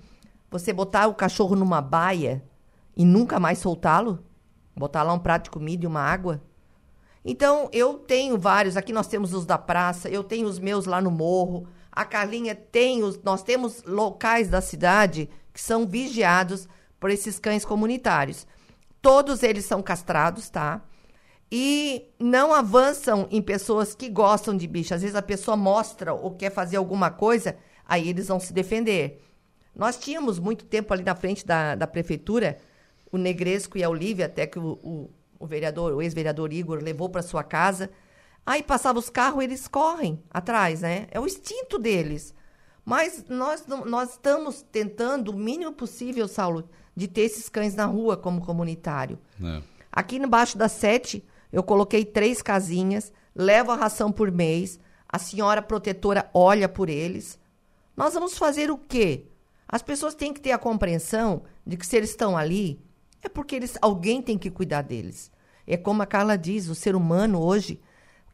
você 0.50 0.72
botar 0.72 1.08
o 1.08 1.14
cachorro 1.14 1.56
numa 1.56 1.80
baia 1.80 2.44
e 2.94 3.04
nunca 3.04 3.40
mais 3.40 3.58
soltá-lo? 3.58 4.22
Botar 4.76 5.02
lá 5.02 5.14
um 5.14 5.18
prato 5.18 5.44
de 5.44 5.50
comida 5.50 5.84
e 5.84 5.86
uma 5.86 6.02
água? 6.02 6.42
Então, 7.24 7.70
eu 7.72 7.94
tenho 7.94 8.38
vários. 8.38 8.76
Aqui 8.76 8.92
nós 8.92 9.06
temos 9.06 9.32
os 9.32 9.46
da 9.46 9.56
praça, 9.56 10.10
eu 10.10 10.22
tenho 10.22 10.46
os 10.46 10.58
meus 10.58 10.84
lá 10.84 11.00
no 11.00 11.10
morro. 11.10 11.66
A 11.94 12.04
Carlinha 12.04 12.56
tem 12.56 13.04
os. 13.04 13.22
Nós 13.22 13.42
temos 13.42 13.84
locais 13.84 14.48
da 14.48 14.60
cidade 14.60 15.30
que 15.52 15.60
são 15.60 15.86
vigiados 15.86 16.68
por 16.98 17.08
esses 17.08 17.38
cães 17.38 17.64
comunitários. 17.64 18.46
Todos 19.00 19.44
eles 19.44 19.64
são 19.64 19.80
castrados, 19.80 20.50
tá? 20.50 20.82
E 21.52 22.10
não 22.18 22.52
avançam 22.52 23.28
em 23.30 23.40
pessoas 23.40 23.94
que 23.94 24.08
gostam 24.08 24.56
de 24.56 24.66
bicho. 24.66 24.92
Às 24.92 25.02
vezes 25.02 25.14
a 25.14 25.22
pessoa 25.22 25.56
mostra 25.56 26.12
ou 26.12 26.32
quer 26.32 26.50
fazer 26.50 26.78
alguma 26.78 27.10
coisa, 27.10 27.56
aí 27.86 28.08
eles 28.08 28.26
vão 28.26 28.40
se 28.40 28.52
defender. 28.52 29.22
Nós 29.72 29.96
tínhamos 29.96 30.40
muito 30.40 30.64
tempo 30.64 30.92
ali 30.92 31.04
na 31.04 31.14
frente 31.14 31.46
da, 31.46 31.76
da 31.76 31.86
prefeitura, 31.86 32.58
o 33.12 33.16
Negresco 33.16 33.78
e 33.78 33.84
a 33.84 33.88
Olívia, 33.88 34.26
até 34.26 34.46
que 34.46 34.58
o, 34.58 34.78
o, 34.82 35.10
o 35.38 35.46
vereador, 35.46 35.92
o 35.92 36.02
ex-vereador 36.02 36.52
Igor, 36.52 36.82
levou 36.82 37.08
para 37.08 37.22
sua 37.22 37.44
casa. 37.44 37.90
Aí 38.46 38.62
passava 38.62 38.98
os 38.98 39.08
carros, 39.08 39.42
eles 39.42 39.66
correm 39.66 40.22
atrás, 40.30 40.82
né? 40.82 41.06
É 41.10 41.18
o 41.18 41.26
instinto 41.26 41.78
deles. 41.78 42.34
Mas 42.84 43.24
nós, 43.28 43.66
nós 43.66 44.10
estamos 44.10 44.62
tentando 44.62 45.30
o 45.30 45.36
mínimo 45.36 45.72
possível, 45.72 46.28
Saulo, 46.28 46.68
de 46.94 47.08
ter 47.08 47.22
esses 47.22 47.48
cães 47.48 47.74
na 47.74 47.86
rua 47.86 48.16
como 48.16 48.44
comunitário. 48.44 49.18
É. 49.42 49.62
Aqui 49.90 50.16
embaixo 50.16 50.58
da 50.58 50.68
sete, 50.68 51.24
eu 51.50 51.62
coloquei 51.62 52.04
três 52.04 52.42
casinhas, 52.42 53.12
levo 53.34 53.72
a 53.72 53.76
ração 53.76 54.12
por 54.12 54.30
mês, 54.30 54.78
a 55.08 55.18
senhora 55.18 55.62
protetora 55.62 56.28
olha 56.34 56.68
por 56.68 56.90
eles. 56.90 57.38
Nós 57.96 58.12
vamos 58.12 58.36
fazer 58.36 58.70
o 58.70 58.76
quê? 58.76 59.26
As 59.66 59.80
pessoas 59.80 60.14
têm 60.14 60.34
que 60.34 60.40
ter 60.40 60.52
a 60.52 60.58
compreensão 60.58 61.44
de 61.66 61.76
que 61.76 61.86
se 61.86 61.96
eles 61.96 62.10
estão 62.10 62.36
ali, 62.36 62.80
é 63.22 63.28
porque 63.28 63.54
eles, 63.54 63.78
alguém 63.80 64.20
tem 64.20 64.36
que 64.36 64.50
cuidar 64.50 64.82
deles. 64.82 65.32
É 65.66 65.76
como 65.76 66.02
a 66.02 66.06
Carla 66.06 66.36
diz, 66.36 66.68
o 66.68 66.74
ser 66.74 66.94
humano 66.94 67.40
hoje, 67.40 67.80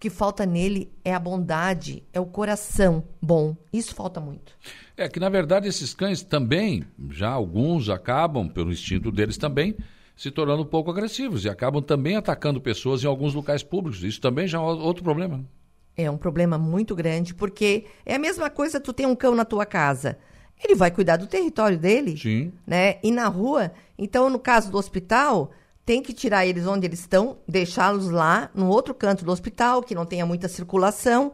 que 0.01 0.09
falta 0.09 0.47
nele 0.47 0.91
é 1.05 1.13
a 1.13 1.19
bondade, 1.19 2.03
é 2.11 2.19
o 2.19 2.25
coração 2.25 3.05
bom. 3.21 3.55
Isso 3.71 3.95
falta 3.95 4.19
muito. 4.19 4.57
É 4.97 5.07
que, 5.11 5.21
na 5.21 5.29
verdade, 5.29 5.69
esses 5.69 5.93
cães 5.93 6.23
também, 6.23 6.85
já 7.11 7.29
alguns 7.29 7.91
acabam, 7.91 8.49
pelo 8.49 8.73
instinto 8.73 9.13
deles 9.13 9.37
também, 9.37 9.77
se 10.17 10.31
tornando 10.31 10.63
um 10.63 10.67
pouco 10.67 10.91
agressivos 10.91 11.45
e 11.45 11.51
acabam 11.51 11.83
também 11.83 12.17
atacando 12.17 12.63
pessoas 12.63 13.05
em 13.05 13.07
alguns 13.07 13.35
locais 13.35 13.63
públicos. 13.63 14.03
Isso 14.03 14.23
também 14.23 14.49
já 14.49 14.57
é 14.57 14.63
outro 14.63 15.05
problema. 15.05 15.37
Né? 15.37 15.45
É 15.99 16.11
um 16.11 16.17
problema 16.17 16.57
muito 16.57 16.95
grande, 16.95 17.35
porque 17.35 17.85
é 18.07 18.15
a 18.15 18.19
mesma 18.19 18.49
coisa 18.49 18.81
tu 18.81 18.95
tem 18.95 19.05
um 19.05 19.15
cão 19.15 19.35
na 19.35 19.45
tua 19.45 19.67
casa. 19.67 20.19
Ele 20.63 20.75
vai 20.75 20.91
cuidar 20.91 21.19
do 21.19 21.27
território 21.27 21.79
dele, 21.79 22.17
Sim. 22.17 22.53
né? 22.67 22.97
E 23.03 23.11
na 23.11 23.29
rua, 23.29 23.71
então 23.99 24.31
no 24.31 24.39
caso 24.39 24.71
do 24.71 24.79
hospital, 24.79 25.51
tem 25.91 26.01
que 26.01 26.13
tirar 26.13 26.47
eles 26.47 26.69
onde 26.69 26.87
eles 26.87 27.01
estão, 27.01 27.39
deixá-los 27.49 28.11
lá 28.11 28.49
no 28.55 28.69
outro 28.69 28.95
canto 28.95 29.25
do 29.25 29.33
hospital, 29.33 29.83
que 29.83 29.93
não 29.93 30.07
tenha 30.07 30.25
muita 30.25 30.47
circulação, 30.47 31.33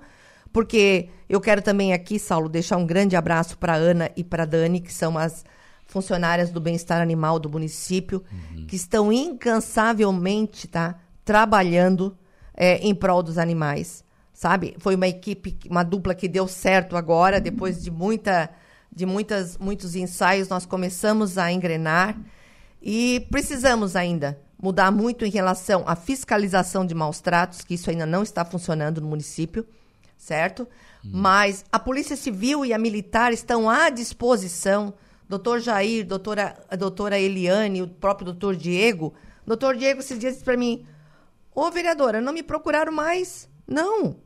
porque 0.51 1.11
eu 1.29 1.43
quero 1.43 1.61
também 1.61 1.93
aqui, 1.93 2.19
Saulo, 2.19 2.49
deixar 2.49 2.79
um 2.79 2.87
grande 2.87 3.15
abraço 3.17 3.59
para 3.59 3.75
Ana 3.75 4.11
e 4.17 4.25
para 4.25 4.47
Dani, 4.47 4.81
que 4.81 4.91
são 4.91 5.19
as 5.19 5.45
funcionárias 5.85 6.51
do 6.51 6.59
bem-estar 6.59 7.03
animal 7.03 7.39
do 7.39 7.51
município, 7.51 8.25
uhum. 8.33 8.65
que 8.65 8.77
estão 8.77 9.13
incansavelmente, 9.13 10.67
tá, 10.69 10.99
trabalhando 11.23 12.17
é, 12.57 12.79
em 12.79 12.95
prol 12.95 13.23
dos 13.23 13.37
animais, 13.37 14.03
sabe? 14.33 14.75
Foi 14.79 14.95
uma 14.95 15.07
equipe, 15.07 15.59
uma 15.69 15.83
dupla 15.83 16.15
que 16.15 16.29
deu 16.29 16.49
certo 16.49 16.97
agora, 16.97 17.43
depois 17.43 17.83
de 17.83 17.91
muita 17.91 18.49
de 18.91 19.05
muitas, 19.05 19.59
muitos 19.59 19.95
ensaios, 19.95 20.49
nós 20.49 20.65
começamos 20.65 21.37
a 21.37 21.53
engrenar 21.53 22.19
e 22.81 23.27
precisamos 23.31 23.95
ainda 23.95 24.46
mudar 24.67 24.91
muito 24.91 25.25
em 25.25 25.31
relação 25.31 25.85
à 25.87 25.95
fiscalização 25.95 26.85
de 26.85 26.93
maus 26.93 27.21
tratos, 27.21 27.61
que 27.61 27.75
isso 27.75 27.89
ainda 27.89 28.05
não 28.05 28.25
está 28.25 28.45
funcionando 28.45 29.01
no 29.01 29.07
município, 29.07 29.65
certo? 30.19 30.67
Hum. 31.05 31.11
Mas 31.13 31.65
a 31.71 31.79
Polícia 31.79 32.17
Civil 32.17 32.67
e 32.67 32.73
a 32.73 32.79
Militar 32.79 33.33
estão 33.33 33.71
à 33.71 33.89
disposição. 33.91 34.93
Doutor 35.29 35.61
Jair, 35.61 36.05
doutora, 36.05 36.57
a 36.69 36.75
doutora 36.75 37.17
Eliane, 37.17 37.81
o 37.81 37.87
próprio 37.87 38.25
doutor 38.25 38.57
Diego. 38.57 39.15
Doutor 39.47 39.77
Diego 39.77 40.01
esses 40.01 40.19
dias 40.19 40.33
disse 40.33 40.45
para 40.45 40.57
mim, 40.57 40.85
ô 41.55 41.71
vereadora, 41.71 42.21
não 42.21 42.33
me 42.33 42.43
procuraram 42.43 42.91
mais. 42.91 43.49
Não, 43.69 44.17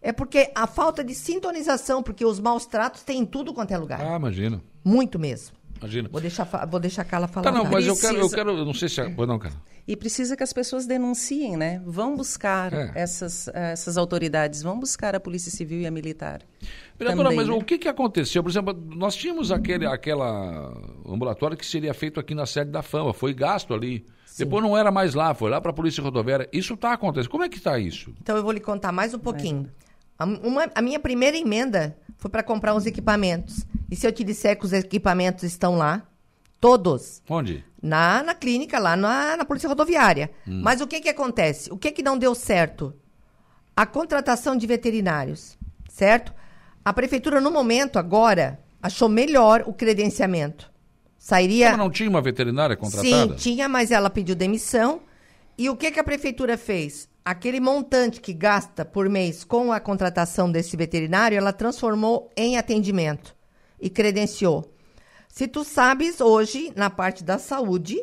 é 0.00 0.10
porque 0.10 0.50
a 0.54 0.66
falta 0.66 1.04
de 1.04 1.14
sintonização, 1.14 2.02
porque 2.02 2.24
os 2.24 2.40
maus 2.40 2.64
tratos 2.64 3.02
tem 3.02 3.20
em 3.20 3.26
tudo 3.26 3.52
quanto 3.52 3.72
é 3.72 3.76
lugar. 3.76 4.00
Ah, 4.00 4.16
imagina. 4.16 4.58
Muito 4.82 5.18
mesmo. 5.18 5.54
Imagina. 5.78 6.08
Vou 6.10 6.20
deixar, 6.20 6.44
vou 6.66 6.80
deixar 6.80 7.02
a 7.02 7.04
Carla 7.04 7.28
falar. 7.28 7.44
Tá, 7.44 7.52
não, 7.52 7.70
mas 7.70 7.86
eu 7.86 7.94
quero, 7.94 8.16
eu 8.16 8.30
quero, 8.30 8.64
não 8.64 8.72
sei 8.72 8.88
se... 8.88 9.02
É, 9.02 9.26
não, 9.26 9.38
cara. 9.38 9.54
E 9.86 9.96
precisa 9.96 10.36
que 10.36 10.42
as 10.44 10.52
pessoas 10.52 10.86
denunciem, 10.86 11.56
né? 11.56 11.82
Vão 11.84 12.16
buscar 12.16 12.72
é. 12.72 12.92
essas, 12.94 13.48
essas 13.48 13.96
autoridades, 13.96 14.62
vão 14.62 14.78
buscar 14.78 15.14
a 15.14 15.20
Polícia 15.20 15.50
Civil 15.50 15.80
e 15.80 15.86
a 15.86 15.90
Militar. 15.90 16.40
Vereadora, 16.96 17.30
Também, 17.30 17.44
mas 17.44 17.48
né? 17.48 17.54
o 17.54 17.64
que, 17.64 17.78
que 17.78 17.88
aconteceu? 17.88 18.42
Por 18.44 18.50
exemplo, 18.50 18.72
nós 18.94 19.16
tínhamos 19.16 19.50
aquele 19.50 19.84
aquela 19.84 20.72
ambulatório 21.04 21.56
que 21.56 21.66
seria 21.66 21.92
feito 21.92 22.20
aqui 22.20 22.32
na 22.34 22.46
sede 22.46 22.70
da 22.70 22.80
Fama, 22.80 23.12
foi 23.12 23.34
gasto 23.34 23.74
ali. 23.74 24.06
Sim. 24.24 24.44
Depois 24.44 24.62
não 24.62 24.78
era 24.78 24.90
mais 24.90 25.14
lá, 25.14 25.34
foi 25.34 25.50
lá 25.50 25.60
para 25.60 25.72
a 25.72 25.74
Polícia 25.74 26.02
Rodoviária. 26.02 26.48
Isso 26.52 26.74
está 26.74 26.92
acontecendo. 26.92 27.30
Como 27.30 27.42
é 27.42 27.48
que 27.48 27.58
está 27.58 27.78
isso? 27.78 28.14
Então 28.20 28.36
eu 28.36 28.42
vou 28.42 28.52
lhe 28.52 28.60
contar 28.60 28.92
mais 28.92 29.12
um 29.12 29.18
pouquinho. 29.18 29.68
A, 30.18 30.24
uma, 30.24 30.70
a 30.74 30.80
minha 30.80 31.00
primeira 31.00 31.36
emenda 31.36 31.96
foi 32.16 32.30
para 32.30 32.42
comprar 32.42 32.74
uns 32.74 32.86
equipamentos. 32.86 33.66
E 33.90 33.96
se 33.96 34.06
eu 34.06 34.12
te 34.12 34.22
disser 34.22 34.56
que 34.56 34.64
os 34.64 34.72
equipamentos 34.72 35.42
estão 35.42 35.76
lá, 35.76 36.06
todos. 36.62 37.20
Onde? 37.28 37.64
Na, 37.82 38.22
na 38.22 38.34
clínica, 38.36 38.78
lá 38.78 38.96
na, 38.96 39.36
na 39.36 39.44
Polícia 39.44 39.68
Rodoviária. 39.68 40.30
Hum. 40.46 40.60
Mas 40.62 40.80
o 40.80 40.86
que, 40.86 41.00
que 41.00 41.08
acontece? 41.08 41.72
O 41.72 41.76
que, 41.76 41.90
que 41.90 42.04
não 42.04 42.16
deu 42.16 42.36
certo? 42.36 42.94
A 43.76 43.84
contratação 43.84 44.56
de 44.56 44.64
veterinários, 44.64 45.58
certo? 45.90 46.32
A 46.84 46.92
prefeitura, 46.92 47.40
no 47.40 47.50
momento, 47.50 47.98
agora, 47.98 48.60
achou 48.80 49.08
melhor 49.08 49.64
o 49.66 49.72
credenciamento. 49.72 50.70
Sairia. 51.18 51.70
Mas 51.70 51.78
não 51.78 51.90
tinha 51.90 52.08
uma 52.08 52.22
veterinária 52.22 52.76
contratada? 52.76 53.08
Sim, 53.10 53.34
tinha, 53.34 53.68
mas 53.68 53.90
ela 53.90 54.08
pediu 54.08 54.36
demissão. 54.36 55.00
E 55.58 55.68
o 55.68 55.76
que, 55.76 55.90
que 55.90 55.98
a 55.98 56.04
prefeitura 56.04 56.56
fez? 56.56 57.10
aquele 57.24 57.60
montante 57.60 58.20
que 58.20 58.32
gasta 58.32 58.84
por 58.84 59.08
mês 59.08 59.44
com 59.44 59.72
a 59.72 59.78
contratação 59.78 60.50
desse 60.50 60.76
veterinário, 60.76 61.38
ela 61.38 61.52
transformou 61.52 62.28
em 62.36 62.58
atendimento 62.58 63.32
e 63.80 63.88
credenciou. 63.88 64.71
Se 65.32 65.48
tu 65.48 65.64
sabes, 65.64 66.20
hoje, 66.20 66.70
na 66.76 66.90
parte 66.90 67.24
da 67.24 67.38
saúde, 67.38 67.96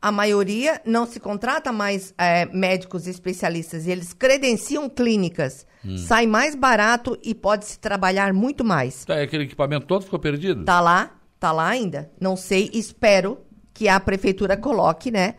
a 0.00 0.10
maioria 0.10 0.82
não 0.84 1.06
se 1.06 1.20
contrata 1.20 1.70
mais 1.70 2.12
é, 2.18 2.44
médicos 2.46 3.06
especialistas, 3.06 3.86
eles 3.86 4.12
credenciam 4.12 4.90
clínicas. 4.90 5.64
Hum. 5.84 5.96
Sai 5.96 6.26
mais 6.26 6.56
barato 6.56 7.16
e 7.22 7.36
pode 7.36 7.66
se 7.66 7.78
trabalhar 7.78 8.32
muito 8.32 8.64
mais. 8.64 9.04
Tá, 9.04 9.22
aquele 9.22 9.44
equipamento 9.44 9.86
todo 9.86 10.04
ficou 10.04 10.18
perdido? 10.18 10.64
Tá 10.64 10.80
lá, 10.80 11.14
tá 11.38 11.52
lá 11.52 11.68
ainda. 11.68 12.10
Não 12.20 12.36
sei, 12.36 12.68
espero 12.74 13.38
que 13.72 13.88
a 13.88 14.00
prefeitura 14.00 14.56
coloque, 14.56 15.12
né? 15.12 15.36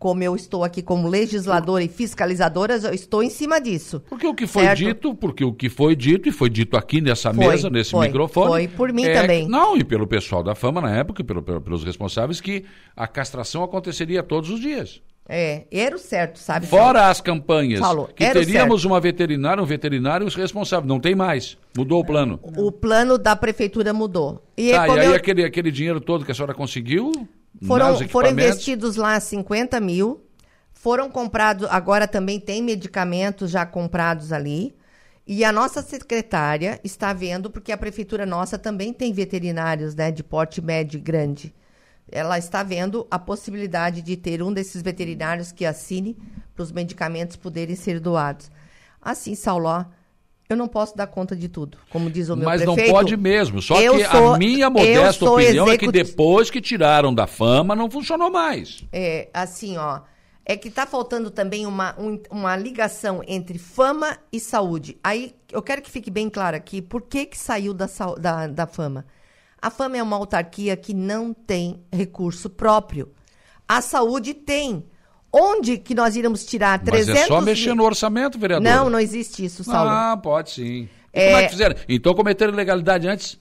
Como 0.00 0.22
eu 0.22 0.34
estou 0.34 0.64
aqui 0.64 0.82
como 0.82 1.06
legisladora 1.06 1.84
e 1.84 1.88
fiscalizadora, 1.88 2.78
eu 2.78 2.94
estou 2.94 3.22
em 3.22 3.28
cima 3.28 3.60
disso. 3.60 4.02
Porque 4.08 4.26
o 4.26 4.34
que 4.34 4.46
foi 4.46 4.64
certo? 4.64 4.78
dito, 4.78 5.14
porque 5.14 5.44
o 5.44 5.52
que 5.52 5.68
foi 5.68 5.94
dito, 5.94 6.26
e 6.26 6.32
foi 6.32 6.48
dito 6.48 6.74
aqui 6.74 7.02
nessa 7.02 7.34
foi, 7.34 7.46
mesa, 7.46 7.68
nesse 7.68 7.90
foi, 7.90 8.06
microfone. 8.06 8.48
Foi 8.48 8.68
por 8.68 8.92
mim 8.94 9.04
é, 9.04 9.20
também. 9.20 9.46
Não, 9.46 9.76
e 9.76 9.84
pelo 9.84 10.06
pessoal 10.06 10.42
da 10.42 10.54
fama 10.54 10.80
na 10.80 10.96
época, 10.96 11.22
pelo, 11.22 11.42
pelo, 11.42 11.60
pelos 11.60 11.84
responsáveis, 11.84 12.40
que 12.40 12.64
a 12.96 13.06
castração 13.06 13.62
aconteceria 13.62 14.22
todos 14.22 14.48
os 14.48 14.58
dias. 14.58 15.02
É, 15.28 15.66
era 15.70 15.94
o 15.94 15.98
certo, 15.98 16.38
sabe? 16.38 16.66
Fora 16.66 17.08
as 17.10 17.20
campanhas. 17.20 17.78
Falou, 17.78 18.06
que 18.06 18.28
teríamos 18.32 18.86
uma 18.86 18.98
veterinária, 18.98 19.62
um 19.62 19.66
veterinário 19.66 20.26
responsável. 20.28 20.88
Não 20.88 20.98
tem 20.98 21.14
mais. 21.14 21.58
Mudou 21.76 22.00
o 22.00 22.04
plano. 22.04 22.40
O 22.42 22.72
plano 22.72 23.18
da 23.18 23.36
prefeitura 23.36 23.92
mudou. 23.92 24.42
E, 24.56 24.72
ah, 24.72 24.88
e 24.88 24.98
aí 24.98 25.06
eu... 25.06 25.14
aquele, 25.14 25.44
aquele 25.44 25.70
dinheiro 25.70 26.00
todo 26.00 26.24
que 26.24 26.32
a 26.32 26.34
senhora 26.34 26.54
conseguiu? 26.54 27.12
Foram, 27.66 28.08
foram 28.08 28.30
investidos 28.30 28.96
lá 28.96 29.18
50 29.18 29.80
mil. 29.80 30.24
Foram 30.72 31.10
comprados, 31.10 31.68
agora 31.70 32.08
também 32.08 32.40
tem 32.40 32.62
medicamentos 32.62 33.50
já 33.50 33.66
comprados 33.66 34.32
ali. 34.32 34.74
E 35.26 35.44
a 35.44 35.52
nossa 35.52 35.82
secretária 35.82 36.80
está 36.82 37.12
vendo, 37.12 37.50
porque 37.50 37.70
a 37.70 37.76
prefeitura 37.76 38.24
nossa 38.24 38.58
também 38.58 38.92
tem 38.92 39.12
veterinários 39.12 39.94
né, 39.94 40.10
de 40.10 40.24
porte 40.24 40.60
médio 40.60 40.98
e 40.98 41.00
grande. 41.00 41.54
Ela 42.10 42.38
está 42.38 42.62
vendo 42.62 43.06
a 43.10 43.18
possibilidade 43.18 44.02
de 44.02 44.16
ter 44.16 44.42
um 44.42 44.52
desses 44.52 44.82
veterinários 44.82 45.52
que 45.52 45.64
assine 45.64 46.16
para 46.54 46.62
os 46.62 46.72
medicamentos 46.72 47.36
poderem 47.36 47.76
ser 47.76 48.00
doados. 48.00 48.50
Assim, 49.00 49.34
Sauló, 49.34 49.84
eu 50.50 50.56
não 50.56 50.66
posso 50.66 50.96
dar 50.96 51.06
conta 51.06 51.36
de 51.36 51.48
tudo, 51.48 51.78
como 51.90 52.10
diz 52.10 52.28
o 52.28 52.36
meu 52.36 52.44
Mas 52.44 52.62
prefeito. 52.62 52.80
Mas 52.80 52.88
não 52.88 52.94
pode 52.94 53.16
mesmo. 53.16 53.62
Só 53.62 53.76
que 53.76 54.04
sou, 54.06 54.34
a 54.34 54.38
minha 54.38 54.68
modesta 54.68 55.30
opinião 55.30 55.70
é 55.70 55.78
que 55.78 55.90
depois 55.90 56.50
que 56.50 56.60
tiraram 56.60 57.14
da 57.14 57.26
fama, 57.26 57.76
não 57.76 57.88
funcionou 57.88 58.30
mais. 58.30 58.84
É, 58.92 59.28
assim, 59.32 59.76
ó. 59.76 60.00
É 60.44 60.56
que 60.56 60.66
está 60.66 60.84
faltando 60.84 61.30
também 61.30 61.64
uma, 61.64 61.94
um, 61.96 62.20
uma 62.28 62.56
ligação 62.56 63.22
entre 63.28 63.58
fama 63.58 64.18
e 64.32 64.40
saúde. 64.40 64.98
Aí, 65.04 65.32
eu 65.52 65.62
quero 65.62 65.80
que 65.80 65.90
fique 65.90 66.10
bem 66.10 66.28
claro 66.28 66.56
aqui, 66.56 66.82
por 66.82 67.02
que, 67.02 67.26
que 67.26 67.38
saiu 67.38 67.72
da, 67.72 67.86
da, 68.18 68.46
da 68.48 68.66
fama? 68.66 69.06
A 69.62 69.70
fama 69.70 69.98
é 69.98 70.02
uma 70.02 70.16
autarquia 70.16 70.76
que 70.76 70.92
não 70.92 71.32
tem 71.32 71.80
recurso 71.92 72.50
próprio. 72.50 73.12
A 73.68 73.80
saúde 73.80 74.34
tem. 74.34 74.84
Onde 75.32 75.78
que 75.78 75.94
nós 75.94 76.16
iremos 76.16 76.44
tirar 76.44 76.78
300 76.80 77.08
Mas 77.08 77.22
é 77.22 77.26
só 77.26 77.40
mexer 77.40 77.74
no 77.74 77.84
orçamento, 77.84 78.38
vereador. 78.38 78.64
Não, 78.64 78.90
não 78.90 78.98
existe 78.98 79.44
isso, 79.44 79.62
Saulo. 79.62 79.88
Ah, 79.88 80.16
pode 80.16 80.50
sim. 80.50 80.88
É... 81.12 81.26
Como 81.26 81.38
é 81.38 81.42
que 81.44 81.50
fizeram? 81.50 81.76
Então 81.88 82.14
cometeram 82.14 82.52
ilegalidade 82.52 83.06
antes? 83.06 83.38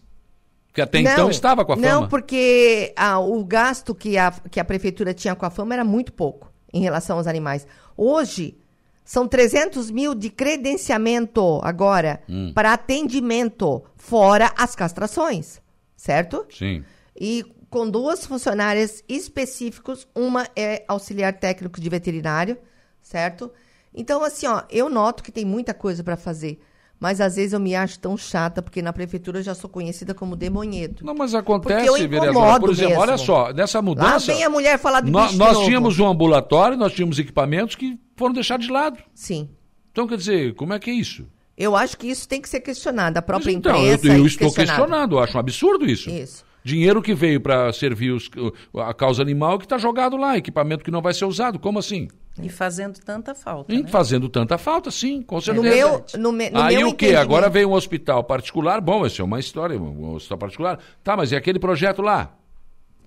Que 0.74 0.82
até 0.82 1.00
então 1.00 1.12
não, 1.12 1.18
então 1.20 1.32
estava 1.32 1.66
com 1.66 1.74
a 1.74 1.76
fama. 1.76 1.88
Não, 1.88 2.08
porque 2.08 2.94
o 3.28 3.44
gasto 3.44 3.96
que 3.96 4.18
a, 4.18 4.32
que 4.52 4.60
a 4.60 4.66
prefeitura 4.66 5.14
tinha 5.14 5.36
com 5.36 5.46
a 5.46 5.50
fama 5.50 5.74
era 5.74 5.84
muito 5.84 6.14
pouco 6.14 6.52
em 6.72 6.82
relação 6.82 7.18
aos 7.18 7.26
animais. 7.26 7.66
Hoje, 7.98 8.56
são 9.04 9.28
300 9.28 9.90
mil 9.90 10.14
de 10.14 10.30
credenciamento 10.30 11.60
agora 11.64 12.22
hum. 12.30 12.52
para 12.54 12.74
atendimento, 12.74 13.84
fora 13.96 14.54
as 14.56 14.76
castrações, 14.76 15.60
certo? 15.96 16.46
Sim. 16.52 16.84
E 17.20 17.44
com 17.70 17.90
duas 17.90 18.26
funcionárias 18.26 19.04
específicos, 19.08 20.08
uma 20.16 20.48
é 20.56 20.84
auxiliar 20.88 21.34
técnico 21.34 21.80
de 21.80 21.90
veterinário, 21.90 22.58
certo? 23.02 23.52
Então, 23.94 24.24
assim, 24.24 24.48
ó, 24.48 24.64
eu 24.70 24.90
noto 24.90 25.24
que 25.24 25.32
tem 25.32 25.46
muita 25.46 25.74
coisa 25.74 26.04
para 26.04 26.18
fazer. 26.18 26.60
Mas 27.00 27.22
às 27.22 27.38
vezes 27.38 27.54
eu 27.54 27.60
me 27.62 27.74
acho 27.74 27.98
tão 27.98 28.18
chata, 28.18 28.62
porque 28.62 28.82
na 28.82 28.92
prefeitura 28.92 29.40
eu 29.40 29.44
já 29.44 29.56
sou 29.56 29.70
conhecida 29.70 30.14
como 30.14 30.36
demonhedo. 30.36 31.06
Não, 31.06 31.16
mas 31.16 31.34
acontece, 31.34 32.08
vereadora. 32.08 32.60
Por 32.60 32.72
exemplo, 32.72 32.90
mesmo. 32.90 33.02
olha 33.02 33.18
só, 33.18 33.54
nessa 33.54 33.82
mudança. 33.82 34.32
Lá 34.32 34.38
vem 34.38 34.44
a 34.44 34.50
mulher 34.50 34.78
falar 34.78 35.00
do 35.00 35.10
Nós, 35.10 35.34
nós 35.36 35.64
tínhamos 35.64 35.98
um 35.98 36.06
ambulatório, 36.06 36.78
nós 36.78 36.92
tínhamos 36.92 37.18
equipamentos 37.18 37.76
que 37.76 37.98
foram 38.18 38.34
deixados 38.34 38.66
de 38.66 38.72
lado. 38.72 39.00
Sim. 39.14 39.50
Então, 39.92 40.08
quer 40.08 40.18
dizer, 40.18 40.56
como 40.56 40.74
é 40.74 40.80
que 40.80 40.90
é 40.90 40.94
isso? 40.94 41.26
Eu 41.58 41.76
acho 41.76 41.98
que 41.98 42.08
isso 42.08 42.28
tem 42.28 42.42
que 42.42 42.50
ser 42.50 42.60
questionado. 42.60 43.18
A 43.18 43.22
própria 43.22 43.52
então, 43.52 43.74
imprensa. 43.76 44.08
Eu, 44.08 44.18
eu 44.18 44.26
estou 44.26 44.52
questionado, 44.52 45.16
eu 45.16 45.20
acho 45.20 45.38
um 45.38 45.40
absurdo 45.40 45.86
isso. 45.86 46.10
Isso. 46.10 46.49
Dinheiro 46.64 47.02
que 47.02 47.14
veio 47.14 47.40
para 47.40 47.72
servir 47.72 48.12
os, 48.12 48.30
a 48.78 48.94
causa 48.94 49.22
animal 49.22 49.58
que 49.58 49.66
está 49.66 49.78
jogado 49.78 50.18
lá, 50.18 50.38
equipamento 50.38 50.84
que 50.84 50.92
não 50.92 51.02
vai 51.02 51.14
ser 51.14 51.26
usado. 51.26 51.58
Como 51.58 51.80
assim? 51.80 52.08
E 52.42 52.50
fazendo 52.50 53.00
tanta 53.00 53.34
falta. 53.36 53.74
E 53.74 53.84
né? 53.84 53.88
fazendo 53.90 54.30
tanta 54.30 54.58
falta, 54.58 54.92
sim, 54.92 55.22
com 55.22 55.40
certeza. 55.42 55.68
No 55.68 55.76
meu, 55.76 56.06
no 56.18 56.32
me, 56.32 56.50
no 56.50 56.60
Aí 56.62 56.78
meu 56.78 56.90
o 56.90 56.94
quê? 56.96 57.16
Agora 57.16 57.50
vem 57.50 57.66
um 57.66 57.74
hospital 57.74 58.24
particular. 58.24 58.80
Bom, 58.82 59.06
essa 59.06 59.22
é 59.22 59.26
uma 59.26 59.40
história, 59.40 59.80
um 59.80 60.14
hospital 60.16 60.38
particular. 60.38 60.80
Tá, 61.04 61.18
mas 61.18 61.32
e 61.32 61.36
aquele 61.36 61.60
projeto 61.60 62.02
lá? 62.02 62.34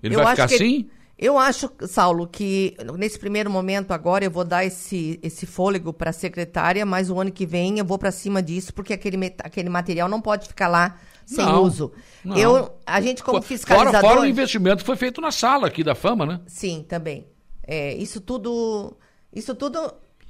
Ele 0.01 0.15
Eu 0.15 0.19
vai 0.19 0.27
acho 0.27 0.35
ficar 0.35 0.47
que- 0.49 0.55
assim? 0.55 0.89
Eu 1.17 1.37
acho, 1.37 1.69
Saulo, 1.87 2.27
que 2.27 2.75
nesse 2.97 3.17
primeiro 3.17 3.49
momento 3.49 3.91
agora 3.91 4.25
eu 4.25 4.31
vou 4.31 4.43
dar 4.43 4.65
esse, 4.65 5.19
esse 5.23 5.45
fôlego 5.45 5.93
para 5.93 6.09
a 6.09 6.13
secretária, 6.13 6.85
mas 6.85 7.09
o 7.09 7.19
ano 7.19 7.31
que 7.31 7.45
vem 7.45 7.77
eu 7.79 7.85
vou 7.85 7.97
para 7.97 8.11
cima 8.11 8.41
disso, 8.41 8.73
porque 8.73 8.93
aquele, 8.93 9.33
aquele 9.39 9.69
material 9.69 10.09
não 10.09 10.19
pode 10.19 10.47
ficar 10.47 10.67
lá 10.67 10.97
sem 11.25 11.45
Não, 11.45 11.63
uso. 11.63 11.91
não. 12.23 12.37
Eu, 12.37 12.71
a 12.85 13.01
gente 13.01 13.23
como 13.23 13.37
Fora, 13.41 13.47
fiscalizador... 13.47 14.01
fora 14.01 14.21
o 14.21 14.25
investimento 14.25 14.77
que 14.77 14.85
foi 14.85 14.95
feito 14.95 15.19
na 15.21 15.31
sala 15.31 15.67
aqui 15.67 15.83
da 15.83 15.95
fama, 15.95 16.25
né? 16.25 16.39
Sim, 16.47 16.85
também. 16.87 17.25
É, 17.65 17.93
isso 17.95 18.19
tudo... 18.21 18.95
Isso 19.33 19.55
tudo... 19.55 19.79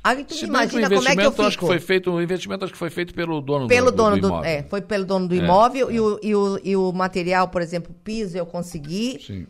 A 0.03 0.15
gente 0.15 0.33
Se 0.33 0.43
imagina 0.45 0.89
como 0.89 1.07
é 1.07 1.15
que 1.15 1.21
eu 1.21 1.27
investimento 1.29 1.41
acho 1.43 1.49
que 1.51 1.53
fico. 1.61 1.65
foi 1.67 1.79
feito, 1.79 2.11
o 2.11 2.21
investimento 2.21 2.65
acho 2.65 2.73
que 2.73 2.79
foi 2.79 2.89
feito 2.89 3.13
pelo 3.13 3.39
dono 3.39 3.69
Pelo 3.69 3.89
do, 3.89 3.95
dono 3.95 4.19
do, 4.19 4.27
imóvel. 4.27 4.49
é, 4.51 4.63
foi 4.63 4.81
pelo 4.81 5.05
dono 5.05 5.27
do 5.29 5.35
É, 5.35 5.37
imóvel 5.37 5.89
E, 5.89 5.97
o, 5.99 6.19
e, 6.21 6.35
o, 6.35 6.59
e 6.61 6.75
o 6.75 6.91
material, 6.91 7.47
por 7.47 7.61
exemplo, 7.61 7.95
piso 8.03 8.37
eu 8.37 8.45
consegui. 8.45 9.21
Sim. 9.25 9.47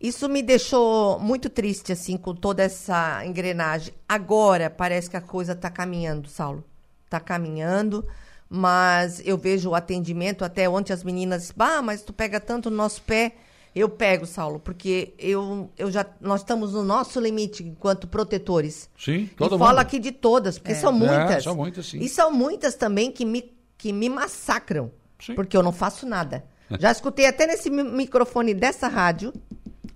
Isso 0.00 0.28
me 0.28 0.42
deixou 0.42 1.18
muito 1.18 1.48
triste, 1.50 1.90
assim, 1.90 2.16
com 2.16 2.34
toda 2.36 2.62
essa 2.62 3.24
engrenagem. 3.26 3.92
Agora 4.08 4.70
parece 4.70 5.10
que 5.10 5.16
a 5.16 5.20
coisa 5.20 5.54
está 5.54 5.70
caminhando, 5.70 6.28
Saulo. 6.28 6.62
Está 7.06 7.18
caminhando, 7.18 8.06
mas 8.48 9.20
eu 9.24 9.36
vejo 9.36 9.70
o 9.70 9.74
atendimento. 9.74 10.44
Até 10.44 10.68
ontem 10.68 10.92
as 10.92 11.02
meninas, 11.04 11.52
bah, 11.54 11.82
mas 11.82 12.02
tu 12.02 12.12
pega 12.12 12.40
tanto 12.40 12.70
no 12.70 12.76
nosso 12.76 13.02
pé. 13.02 13.32
Eu 13.74 13.90
pego, 13.90 14.24
Saulo, 14.24 14.58
porque 14.58 15.12
eu, 15.18 15.70
eu 15.76 15.90
já, 15.90 16.06
nós 16.18 16.40
estamos 16.40 16.72
no 16.72 16.82
nosso 16.82 17.20
limite 17.20 17.62
enquanto 17.62 18.08
protetores. 18.08 18.88
Sim, 18.98 19.24
E 19.24 19.26
todo 19.26 19.58
falo 19.58 19.70
mundo. 19.72 19.78
aqui 19.80 19.98
de 19.98 20.12
todas, 20.12 20.58
porque 20.58 20.74
são 20.74 20.90
É, 20.90 20.94
muitas. 20.94 21.44
são 21.44 21.54
muitas, 21.54 21.84
sim. 21.86 21.98
E 21.98 22.08
são 22.08 22.30
muitas 22.32 22.74
também 22.74 23.12
que 23.12 23.22
me, 23.26 23.54
que 23.76 23.92
me 23.92 24.08
massacram, 24.08 24.90
Sim. 25.20 25.34
porque 25.34 25.54
eu 25.54 25.62
não 25.62 25.72
faço 25.72 26.06
nada. 26.06 26.42
Já 26.80 26.90
escutei 26.90 27.26
até 27.26 27.46
nesse 27.46 27.68
mi- 27.68 27.82
microfone 27.82 28.54
dessa 28.54 28.88
rádio 28.88 29.30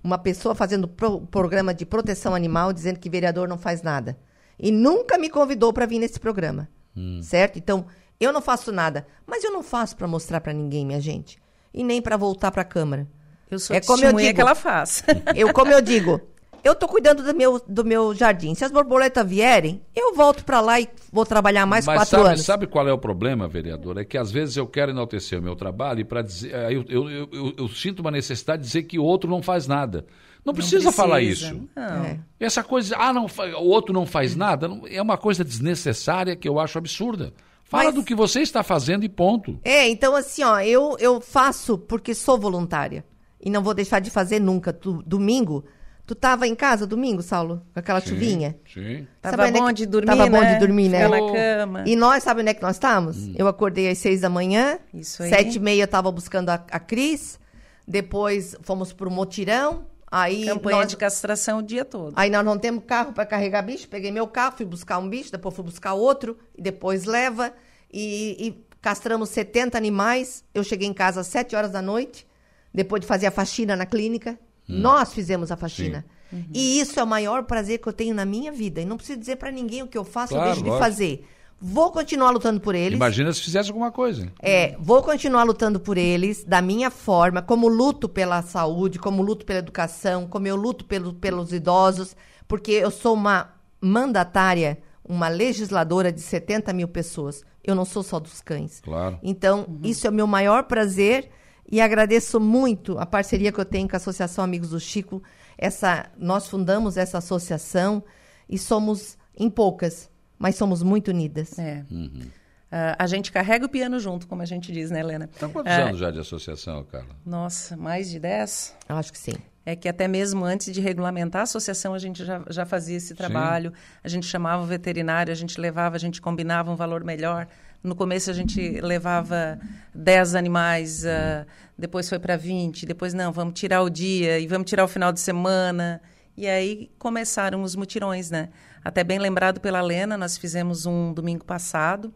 uma 0.03 0.19
pessoa 0.19 0.53
fazendo 0.53 0.87
pro- 0.87 1.21
programa 1.21 1.73
de 1.73 1.83
proteção 1.83 2.35
animal 2.35 2.71
dizendo 2.71 2.99
que 2.99 3.09
vereador 3.09 3.47
não 3.47 3.57
faz 3.57 3.81
nada. 3.81 4.15
E 4.59 4.71
nunca 4.71 5.17
me 5.17 5.27
convidou 5.27 5.73
para 5.73 5.87
vir 5.87 5.97
nesse 5.97 6.19
programa. 6.19 6.69
Hum. 6.95 7.19
Certo? 7.23 7.57
Então, 7.57 7.85
eu 8.23 8.31
não 8.33 8.41
faço 8.41 8.71
nada. 8.71 9.05
Mas 9.25 9.43
eu 9.43 9.51
não 9.51 9.63
faço 9.63 9.95
para 9.97 10.07
mostrar 10.07 10.39
para 10.41 10.53
ninguém, 10.53 10.85
minha 10.85 11.01
gente. 11.01 11.37
E 11.73 11.83
nem 11.83 12.01
para 12.01 12.17
voltar 12.17 12.51
para 12.51 12.61
a 12.61 12.65
Câmara. 12.65 13.07
Eu 13.49 13.59
sou 13.59 13.75
É 13.75 13.81
como 13.81 14.03
eu 14.03 14.13
digo. 14.13 14.33
que 14.35 14.41
ela 14.41 14.55
faz. 14.55 15.03
Eu, 15.35 15.51
como 15.53 15.71
eu 15.71 15.81
digo, 15.81 16.21
eu 16.63 16.73
tô 16.75 16.87
cuidando 16.87 17.23
do 17.23 17.35
meu, 17.35 17.61
do 17.67 17.83
meu 17.83 18.13
jardim. 18.13 18.53
Se 18.55 18.63
as 18.63 18.71
borboletas 18.71 19.27
vierem, 19.27 19.81
eu 19.95 20.13
volto 20.13 20.45
para 20.45 20.61
lá 20.61 20.79
e 20.79 20.87
vou 21.11 21.25
trabalhar 21.25 21.65
mais 21.65 21.85
Mas 21.85 21.97
quatro 21.97 22.17
sabe, 22.17 22.27
anos. 22.29 22.41
sabe 22.43 22.67
qual 22.67 22.87
é 22.87 22.93
o 22.93 22.97
problema, 22.97 23.47
vereador? 23.47 23.97
É 23.97 24.05
que 24.05 24.17
às 24.17 24.31
vezes 24.31 24.55
eu 24.57 24.65
quero 24.67 24.91
enaltecer 24.91 25.39
o 25.39 25.41
meu 25.41 25.55
trabalho 25.55 25.99
e 26.01 26.03
para 26.05 26.21
dizer, 26.21 26.53
aí 26.55 26.75
eu, 26.75 26.85
eu, 26.87 27.09
eu, 27.09 27.29
eu- 27.33 27.53
eu 27.57 27.67
sinto 27.67 27.99
uma 28.01 28.11
necessidade 28.11 28.61
de 28.61 28.67
dizer 28.67 28.83
que 28.83 28.99
o 28.99 29.03
outro 29.03 29.29
não 29.29 29.41
faz 29.41 29.65
nada. 29.67 30.05
Não 30.45 30.53
precisa, 30.53 30.91
falar 30.91 31.17
precisa. 31.17 31.47
isso. 31.53 31.69
Não. 31.75 32.05
É. 32.05 32.19
Essa 32.39 32.63
coisa, 32.63 32.95
ah, 32.97 33.11
não, 33.11 33.25
o 33.59 33.67
outro 33.67 33.93
não 33.93 34.05
faz 34.05 34.35
nada, 34.35 34.67
não- 34.67 34.83
é 34.87 35.01
uma 35.01 35.17
coisa 35.17 35.43
desnecessária 35.43 36.35
que 36.35 36.47
eu 36.47 36.59
acho 36.59 36.77
absurda. 36.77 37.33
Fala 37.71 37.85
Mas- 37.85 37.95
do 37.95 38.03
que 38.03 38.13
você 38.13 38.41
está 38.41 38.61
fazendo 38.63 39.05
e 39.05 39.09
ponto. 39.09 39.57
É, 39.63 39.87
então 39.87 40.13
assim, 40.13 40.43
ó, 40.43 40.59
eu, 40.59 40.97
eu 40.99 41.21
faço 41.21 41.77
porque 41.77 42.13
sou 42.13 42.37
voluntária. 42.37 43.05
E 43.41 43.49
não 43.49 43.63
vou 43.63 43.73
deixar 43.73 43.99
de 44.01 44.11
fazer 44.11 44.39
nunca. 44.41 44.73
Tu- 44.73 45.01
domingo, 45.07 45.63
tu 46.05 46.13
tava 46.13 46.45
em 46.45 46.53
casa 46.53 46.85
domingo, 46.85 47.21
Saulo? 47.21 47.61
Com 47.73 47.79
aquela 47.79 48.01
chuvinha? 48.01 48.57
Sim. 48.73 49.07
Tava 49.21 49.37
Sabe 49.37 49.49
é 49.57 49.59
bom 49.61 49.67
que- 49.67 49.73
de 49.73 49.85
dormir, 49.85 50.05
Tava 50.07 50.25
bom 50.29 50.41
né? 50.41 50.53
de 50.53 50.59
dormir, 50.59 50.89
né? 50.89 51.05
Ficar 51.05 51.21
na 51.21 51.31
cama. 51.31 51.83
E 51.87 51.95
nós, 51.95 52.21
sabe 52.23 52.41
onde 52.41 52.49
é 52.49 52.53
que 52.53 52.61
nós 52.61 52.75
estávamos? 52.75 53.17
Hum. 53.19 53.35
Eu 53.37 53.47
acordei 53.47 53.89
às 53.89 53.97
seis 53.99 54.19
da 54.19 54.29
manhã. 54.29 54.77
Isso 54.93 55.23
aí. 55.23 55.29
Sete 55.29 55.55
e 55.55 55.59
meia 55.61 55.83
eu 55.83 55.87
tava 55.87 56.11
buscando 56.11 56.49
a, 56.49 56.55
a 56.55 56.79
Cris. 56.79 57.39
Depois 57.87 58.55
fomos 58.61 58.93
pro 58.93 59.09
motirão. 59.09 59.85
Aí 60.11 60.45
Campanha 60.45 60.77
nós, 60.79 60.87
de 60.89 60.97
castração 60.97 61.59
o 61.59 61.63
dia 61.63 61.85
todo. 61.85 62.13
aí 62.17 62.29
nós 62.29 62.43
não 62.43 62.57
temos 62.57 62.83
carro 62.85 63.13
para 63.13 63.25
carregar 63.25 63.61
bicho. 63.61 63.87
Peguei 63.87 64.11
meu 64.11 64.27
carro, 64.27 64.57
fui 64.57 64.65
buscar 64.65 64.97
um 64.97 65.07
bicho, 65.07 65.31
depois 65.31 65.55
fui 65.55 65.63
buscar 65.63 65.93
outro. 65.93 66.37
E 66.57 66.61
depois 66.61 67.05
leva. 67.05 67.53
E, 67.91 68.35
e 68.47 68.65
castramos 68.81 69.29
70 69.29 69.77
animais. 69.77 70.43
Eu 70.53 70.63
cheguei 70.65 70.87
em 70.87 70.93
casa 70.93 71.21
às 71.21 71.27
sete 71.27 71.55
horas 71.55 71.71
da 71.71 71.81
noite. 71.81 72.27
Depois 72.73 72.99
de 72.99 73.07
fazer 73.07 73.27
a 73.27 73.31
faxina 73.31 73.75
na 73.75 73.85
clínica. 73.85 74.37
Hum. 74.69 74.79
Nós 74.81 75.13
fizemos 75.13 75.49
a 75.51 75.55
faxina. 75.55 76.05
E 76.53 76.79
isso 76.79 76.97
é 76.99 77.03
o 77.03 77.07
maior 77.07 77.43
prazer 77.43 77.79
que 77.79 77.87
eu 77.87 77.93
tenho 77.93 78.13
na 78.15 78.23
minha 78.25 78.51
vida. 78.51 78.79
E 78.81 78.85
não 78.85 78.95
preciso 78.97 79.19
dizer 79.19 79.35
para 79.37 79.51
ninguém 79.51 79.83
o 79.83 79.87
que 79.87 79.97
eu 79.97 80.03
faço 80.05 80.33
ou 80.33 80.39
Claro, 80.39 80.51
deixo 80.51 80.63
de 80.63 80.69
lógico. 80.69 80.85
fazer. 80.85 81.27
Vou 81.61 81.91
continuar 81.91 82.31
lutando 82.31 82.59
por 82.59 82.73
eles. 82.73 82.95
Imagina 82.95 83.31
se 83.31 83.41
fizesse 83.41 83.69
alguma 83.69 83.91
coisa. 83.91 84.31
É, 84.41 84.75
vou 84.79 85.03
continuar 85.03 85.43
lutando 85.43 85.79
por 85.79 85.95
eles 85.95 86.43
da 86.43 86.59
minha 86.59 86.89
forma, 86.89 87.41
como 87.41 87.67
luto 87.67 88.09
pela 88.09 88.41
saúde, 88.41 88.97
como 88.97 89.21
luto 89.21 89.45
pela 89.45 89.59
educação, 89.59 90.27
como 90.27 90.47
eu 90.47 90.55
luto 90.55 90.85
pelo, 90.85 91.13
pelos 91.13 91.53
idosos, 91.53 92.15
porque 92.47 92.71
eu 92.71 92.89
sou 92.89 93.13
uma 93.13 93.53
mandatária, 93.79 94.79
uma 95.03 95.27
legisladora 95.27 96.11
de 96.11 96.21
70 96.21 96.73
mil 96.73 96.87
pessoas. 96.87 97.43
Eu 97.63 97.75
não 97.75 97.85
sou 97.85 98.01
só 98.01 98.19
dos 98.19 98.41
cães. 98.41 98.79
Claro. 98.81 99.19
Então, 99.21 99.79
isso 99.83 100.07
é 100.07 100.09
o 100.09 100.13
meu 100.13 100.25
maior 100.25 100.63
prazer 100.63 101.29
e 101.71 101.79
agradeço 101.79 102.39
muito 102.39 102.97
a 102.97 103.05
parceria 103.05 103.51
que 103.51 103.59
eu 103.59 103.65
tenho 103.65 103.87
com 103.87 103.95
a 103.95 103.97
Associação 103.97 104.43
Amigos 104.43 104.71
do 104.71 104.79
Chico. 104.79 105.21
Essa, 105.57 106.09
nós 106.17 106.47
fundamos 106.47 106.97
essa 106.97 107.19
associação 107.19 108.03
e 108.49 108.57
somos 108.57 109.17
em 109.37 109.49
poucas, 109.49 110.09
mas 110.41 110.55
somos 110.55 110.81
muito 110.81 111.09
unidas. 111.09 111.57
É. 111.59 111.83
Uhum. 111.91 112.23
Ah, 112.71 112.95
a 112.97 113.05
gente 113.05 113.31
carrega 113.31 113.65
o 113.65 113.69
piano 113.69 113.99
junto, 113.99 114.25
como 114.27 114.41
a 114.41 114.45
gente 114.45 114.71
diz, 114.71 114.89
né, 114.89 115.01
Helena? 115.01 115.29
Então, 115.35 115.49
quantos 115.51 115.71
Ah, 115.71 115.83
anos 115.89 115.99
já 115.99 116.09
de 116.09 116.19
associação, 116.19 116.83
Carla? 116.85 117.15
Nossa, 117.25 117.75
mais 117.77 118.09
de 118.09 118.19
10? 118.19 118.75
Eu 118.89 118.95
acho 118.95 119.11
que 119.11 119.17
sim. 119.19 119.33
É 119.65 119.75
que 119.75 119.87
até 119.87 120.07
mesmo 120.07 120.43
antes 120.43 120.73
de 120.73 120.81
regulamentar 120.81 121.41
a 121.41 121.43
associação, 121.43 121.93
a 121.93 121.99
gente 121.99 122.25
já, 122.25 122.41
já 122.49 122.65
fazia 122.65 122.97
esse 122.97 123.13
trabalho. 123.13 123.71
A 124.03 124.07
gente 124.07 124.25
chamava 124.25 124.63
o 124.63 124.65
veterinário, 124.65 125.31
a 125.31 125.35
gente 125.35 125.59
levava, 125.61 125.95
a 125.95 125.99
gente 125.99 126.19
combinava 126.19 126.71
um 126.71 126.75
valor 126.75 127.03
melhor. 127.03 127.47
No 127.83 127.95
começo 127.95 128.31
a 128.31 128.33
gente 128.33 128.79
levava 128.81 129.59
10 129.93 130.33
animais, 130.35 131.05
ah, 131.05 131.45
depois 131.77 132.07
foi 132.09 132.19
para 132.19 132.37
20, 132.37 132.85
depois 132.85 133.13
não, 133.13 133.31
vamos 133.31 133.59
tirar 133.59 133.81
o 133.83 133.89
dia 133.89 134.39
e 134.39 134.47
vamos 134.47 134.67
tirar 134.69 134.83
o 134.83 134.87
final 134.87 135.11
de 135.11 135.19
semana. 135.19 136.01
E 136.35 136.47
aí 136.47 136.89
começaram 136.97 137.61
os 137.61 137.75
mutirões, 137.75 138.29
né? 138.29 138.49
Até 138.83 139.03
bem 139.03 139.19
lembrado 139.19 139.59
pela 139.59 139.81
Lena, 139.81 140.17
nós 140.17 140.37
fizemos 140.37 140.85
um 140.85 141.13
domingo 141.13 141.45
passado. 141.45 142.13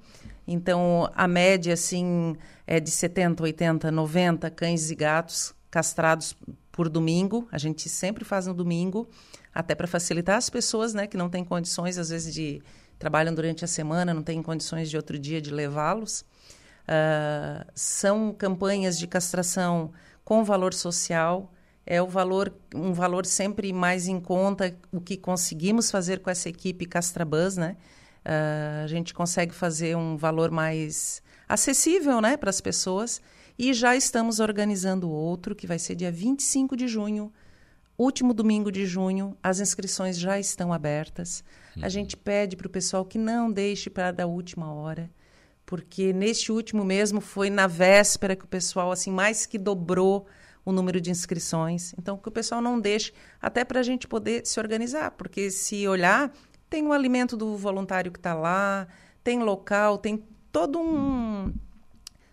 Então, 0.47 1.09
a 1.15 1.27
média, 1.27 1.73
assim, 1.73 2.35
é 2.65 2.79
de 2.79 2.91
70, 2.91 3.43
80, 3.43 3.91
90 3.91 4.49
cães 4.51 4.89
e 4.89 4.95
gatos 4.95 5.53
castrados 5.69 6.35
por 6.71 6.87
domingo. 6.87 7.47
A 7.51 7.57
gente 7.57 7.89
sempre 7.89 8.23
faz 8.23 8.47
no 8.47 8.53
domingo, 8.53 9.07
até 9.53 9.75
para 9.75 9.87
facilitar 9.87 10.37
as 10.37 10.49
pessoas, 10.49 10.93
né, 10.93 11.07
que 11.07 11.17
não 11.17 11.29
têm 11.29 11.43
condições, 11.43 11.97
às 11.97 12.09
vezes, 12.09 12.33
de 12.33 12.61
trabalham 12.97 13.33
durante 13.33 13.65
a 13.65 13.67
semana, 13.67 14.13
não 14.13 14.23
têm 14.23 14.41
condições 14.41 14.89
de 14.89 14.95
outro 14.95 15.19
dia 15.19 15.41
de 15.41 15.51
levá-los. 15.51 16.23
Ah, 16.87 17.65
são 17.73 18.33
campanhas 18.33 18.97
de 18.97 19.07
castração 19.07 19.91
com 20.23 20.43
valor 20.43 20.73
social. 20.73 21.51
É 21.85 22.01
o 22.01 22.07
valor, 22.07 22.53
um 22.73 22.93
valor 22.93 23.25
sempre 23.25 23.71
mais 23.71 24.07
em 24.07 24.19
conta 24.19 24.75
o 24.91 24.99
que 24.99 25.15
conseguimos 25.15 25.91
fazer 25.91 26.19
com 26.19 26.29
essa 26.29 26.49
equipe 26.49 26.85
Castrabus, 26.85 27.57
né? 27.57 27.77
Ah, 28.23 28.81
a 28.83 28.87
gente 28.87 29.13
consegue 29.13 29.53
fazer 29.53 29.95
um 29.95 30.17
valor 30.17 30.49
mais 30.49 31.21
acessível, 31.47 32.19
né, 32.21 32.35
para 32.37 32.49
as 32.49 32.59
pessoas. 32.59 33.21
E 33.57 33.71
já 33.73 33.95
estamos 33.95 34.39
organizando 34.39 35.09
outro 35.09 35.55
que 35.55 35.67
vai 35.67 35.79
ser 35.79 35.95
dia 35.95 36.11
25 36.11 36.75
de 36.75 36.87
junho, 36.87 37.31
último 37.97 38.33
domingo 38.33 38.71
de 38.71 38.85
junho. 38.85 39.37
As 39.41 39.59
inscrições 39.59 40.17
já 40.17 40.39
estão 40.39 40.73
abertas. 40.73 41.43
A 41.81 41.87
gente 41.87 42.17
pede 42.17 42.55
para 42.55 42.67
o 42.67 42.69
pessoal 42.69 43.05
que 43.05 43.17
não 43.17 43.51
deixe 43.51 43.89
para 43.89 44.11
da 44.11 44.25
última 44.25 44.73
hora 44.73 45.09
porque 45.65 46.13
neste 46.13 46.51
último 46.51 46.85
mesmo 46.85 47.19
foi 47.19 47.49
na 47.49 47.67
véspera 47.67 48.35
que 48.35 48.45
o 48.45 48.47
pessoal 48.47 48.91
assim 48.91 49.11
mais 49.11 49.45
que 49.45 49.57
dobrou 49.57 50.27
o 50.65 50.71
número 50.71 50.99
de 50.99 51.11
inscrições. 51.11 51.93
Então 51.97 52.17
que 52.17 52.27
o 52.27 52.31
pessoal 52.31 52.59
não 52.59 52.79
deixe 52.79 53.13
até 53.41 53.63
para 53.63 53.79
a 53.79 53.83
gente 53.83 54.07
poder 54.07 54.45
se 54.45 54.59
organizar, 54.59 55.11
porque 55.11 55.51
se 55.51 55.87
olhar 55.87 56.33
tem 56.69 56.85
o 56.85 56.91
alimento 56.91 57.37
do 57.37 57.55
voluntário 57.55 58.11
que 58.11 58.17
está 58.17 58.33
lá, 58.33 58.87
tem 59.23 59.39
local, 59.39 59.97
tem 59.97 60.23
todo 60.51 60.79
um 60.79 61.53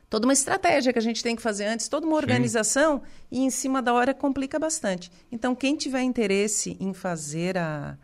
toda 0.09 0.27
uma 0.27 0.33
estratégia 0.33 0.93
que 0.93 0.99
a 0.99 1.03
gente 1.03 1.23
tem 1.23 1.35
que 1.35 1.41
fazer 1.41 1.65
antes, 1.65 1.89
toda 1.89 2.07
uma 2.07 2.17
organização 2.17 3.03
e 3.31 3.41
em 3.41 3.49
cima 3.49 3.81
da 3.81 3.95
hora 3.95 4.13
complica 4.13 4.59
bastante. 4.59 5.11
Então 5.31 5.55
quem 5.55 5.77
tiver 5.77 6.03
interesse 6.03 6.77
em 6.81 6.93
fazer 6.93 7.57
a, 7.57 7.97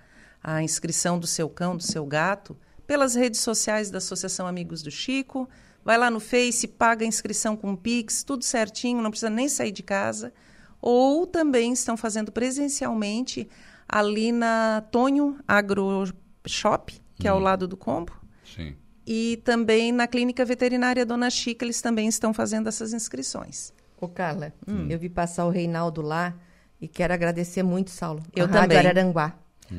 a 0.43 0.63
inscrição 0.63 1.19
do 1.19 1.27
seu 1.27 1.49
cão, 1.49 1.77
do 1.77 1.83
seu 1.83 2.07
gato, 2.07 2.57
pelas 2.87 3.15
redes 3.15 3.41
sociais 3.41 3.91
da 3.91 3.99
Associação 3.99 4.47
Amigos 4.47 4.83
do 4.83 4.91
Chico. 4.91 5.47
Vai 5.85 5.97
lá 5.97 6.11
no 6.11 6.21
Face, 6.21 6.67
paga 6.69 7.05
a 7.05 7.09
inscrição 7.09 7.57
com 7.57 7.73
o 7.73 7.77
Pix, 7.77 8.23
tudo 8.23 8.45
certinho, 8.45 9.01
não 9.03 9.11
precisa 9.11 9.31
nem 9.31 9.49
sair 9.49 9.73
de 9.73 9.83
casa. 9.83 10.33
ou 10.81 11.27
também 11.27 11.73
estão 11.73 11.97
fazendo 11.97 12.31
presencialmente 12.31 13.49
ali 13.89 14.31
na 14.31 14.83
Tonho 14.93 15.39
Agro 15.47 16.05
Shop, 16.47 16.95
que 17.17 17.27
é 17.27 17.31
ao 17.31 17.41
lado 17.41 17.67
do 17.67 17.77
Combo. 17.77 18.13
Sim. 18.45 18.77
E 19.07 19.41
também 19.45 19.91
na 19.91 20.07
Clínica 20.07 20.45
Veterinária 20.45 21.05
Dona 21.05 21.31
Chica, 21.31 21.65
eles 21.65 21.81
também 21.81 22.07
estão 22.09 22.33
fazendo 22.35 22.69
essas 22.69 22.93
inscrições. 22.93 23.73
Ô, 24.01 24.07
Carla, 24.07 24.53
eu 24.89 24.99
vi 24.99 25.09
passar 25.09 25.47
o 25.47 25.51
Reinaldo 25.51 26.03
lá 26.03 26.35
e 26.81 26.87
quero 26.87 27.13
agradecer 27.13 27.63
muito, 27.63 27.91
Saulo. 27.91 28.23
Eu 28.37 28.45
a 28.45 28.49
Rádio 28.49 28.63
também. 28.63 28.79
Araranguá. 28.79 29.35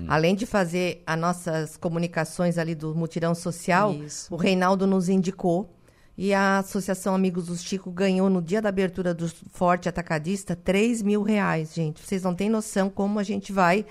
Além 0.08 0.36
de 0.36 0.46
fazer 0.46 1.02
as 1.06 1.18
nossas 1.18 1.78
comunicações 1.78 2.58
ali 2.58 2.76
do 2.76 2.94
mutirão 2.94 3.34
social, 3.34 3.94
Isso. 3.94 4.32
o 4.34 4.38
Reinaldo 4.38 4.86
nos 4.86 5.08
indicou 5.10 5.74
e 6.22 6.34
a 6.34 6.58
Associação 6.58 7.16
Amigos 7.16 7.46
do 7.46 7.56
Chico 7.56 7.90
ganhou 7.90 8.30
no 8.30 8.42
dia 8.42 8.62
da 8.62 8.68
abertura 8.68 9.14
do 9.14 9.26
Forte 9.54 9.88
Atacadista 9.88 10.54
3 10.54 11.02
mil 11.02 11.22
reais, 11.22 11.74
gente. 11.74 12.06
Vocês 12.06 12.24
não 12.24 12.36
têm 12.36 12.50
noção 12.50 12.90
como 12.90 13.20
a 13.20 13.24
gente 13.24 13.54
vai 13.54 13.86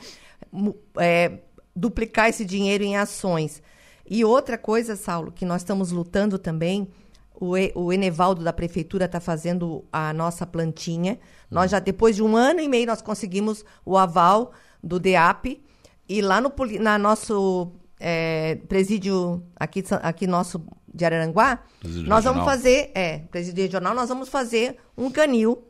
é, 0.98 1.38
duplicar 1.74 2.28
esse 2.28 2.44
dinheiro 2.44 2.84
em 2.84 2.98
ações. 2.98 3.62
E 4.06 4.26
outra 4.26 4.58
coisa, 4.58 4.94
Saulo, 4.94 5.32
que 5.32 5.46
nós 5.46 5.62
estamos 5.62 5.90
lutando 5.90 6.38
também, 6.38 6.86
o, 7.34 7.56
E- 7.56 7.72
o 7.74 7.90
Enevaldo 7.90 8.44
da 8.44 8.52
Prefeitura 8.52 9.06
está 9.06 9.20
fazendo 9.20 9.86
a 9.90 10.12
nossa 10.12 10.46
plantinha. 10.46 11.18
Nós 11.50 11.70
já, 11.70 11.78
depois 11.78 12.14
de 12.14 12.22
um 12.22 12.36
ano 12.36 12.60
e 12.60 12.68
meio, 12.68 12.88
nós 12.88 13.00
conseguimos 13.00 13.64
o 13.86 13.96
aval 13.96 14.52
do 14.84 15.00
DEAP. 15.00 15.64
E 16.06 16.20
lá 16.20 16.42
no 16.42 16.52
na 16.78 16.98
nosso 16.98 17.72
é, 17.98 18.56
presídio, 18.68 19.42
aqui, 19.58 19.82
aqui 20.02 20.26
nosso 20.26 20.62
de 20.98 21.04
Araranguá, 21.04 21.60
Presídio 21.80 22.08
nós 22.08 22.24
vamos 22.24 22.44
fazer, 22.44 22.90
é, 22.94 23.18
presídio 23.30 23.62
regional, 23.62 23.94
nós 23.94 24.08
vamos 24.08 24.28
fazer 24.28 24.76
um 24.96 25.10
canil 25.10 25.64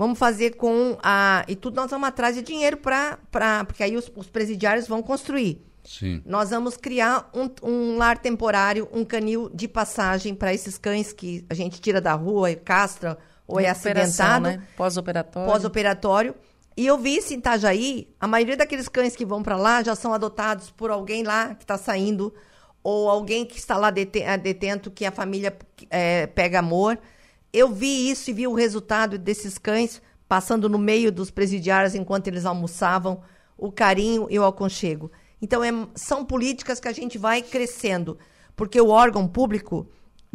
Vamos 0.00 0.18
fazer 0.18 0.52
com 0.52 0.96
a. 1.02 1.44
E 1.46 1.54
tudo 1.54 1.76
nós 1.76 1.90
vamos 1.90 2.08
atrás 2.08 2.34
de 2.34 2.40
dinheiro 2.40 2.78
para. 2.78 3.18
Porque 3.66 3.82
aí 3.82 3.98
os, 3.98 4.10
os 4.16 4.28
presidiários 4.30 4.88
vão 4.88 5.02
construir. 5.02 5.62
Sim. 5.84 6.22
Nós 6.24 6.48
vamos 6.48 6.74
criar 6.74 7.28
um, 7.34 7.50
um 7.62 7.98
lar 7.98 8.16
temporário, 8.16 8.88
um 8.94 9.04
canil 9.04 9.50
de 9.52 9.68
passagem 9.68 10.34
para 10.34 10.54
esses 10.54 10.78
cães 10.78 11.12
que 11.12 11.44
a 11.50 11.54
gente 11.54 11.82
tira 11.82 12.00
da 12.00 12.14
rua 12.14 12.50
e 12.50 12.56
castra 12.56 13.18
ou 13.46 13.60
é 13.60 13.68
acidentado, 13.68 14.44
né? 14.44 14.62
Pós-operatório. 14.74 15.52
pós-operatório. 15.52 16.34
E 16.78 16.86
eu 16.86 16.96
vi 16.96 17.18
isso 17.18 17.34
em 17.34 17.36
Itajaí, 17.36 18.08
a 18.18 18.26
maioria 18.26 18.56
daqueles 18.56 18.88
cães 18.88 19.14
que 19.14 19.26
vão 19.26 19.42
para 19.42 19.56
lá 19.56 19.82
já 19.82 19.94
são 19.94 20.14
adotados 20.14 20.70
por 20.70 20.90
alguém 20.90 21.24
lá 21.24 21.54
que 21.54 21.64
está 21.64 21.76
saindo, 21.76 22.32
ou 22.82 23.08
alguém 23.08 23.44
que 23.44 23.58
está 23.58 23.76
lá 23.76 23.88
eh, 23.88 24.38
detento, 24.38 24.90
que 24.90 25.04
a 25.04 25.12
família 25.12 25.56
eh, 25.90 26.26
pega 26.28 26.58
amor. 26.58 26.98
Eu 27.52 27.68
vi 27.68 28.10
isso 28.10 28.30
e 28.30 28.32
vi 28.32 28.46
o 28.46 28.54
resultado 28.54 29.18
desses 29.18 29.58
cães 29.58 30.00
passando 30.28 30.68
no 30.68 30.78
meio 30.78 31.10
dos 31.10 31.30
presidiários 31.30 31.94
enquanto 31.94 32.28
eles 32.28 32.46
almoçavam, 32.46 33.20
o 33.58 33.72
carinho 33.72 34.28
e 34.30 34.38
o 34.38 34.44
aconchego. 34.44 35.10
Então, 35.42 35.64
é- 35.64 35.88
são 35.94 36.24
políticas 36.24 36.78
que 36.78 36.88
a 36.88 36.92
gente 36.92 37.18
vai 37.18 37.42
crescendo, 37.42 38.16
porque 38.54 38.80
o 38.80 38.90
órgão 38.90 39.26
público, 39.26 39.88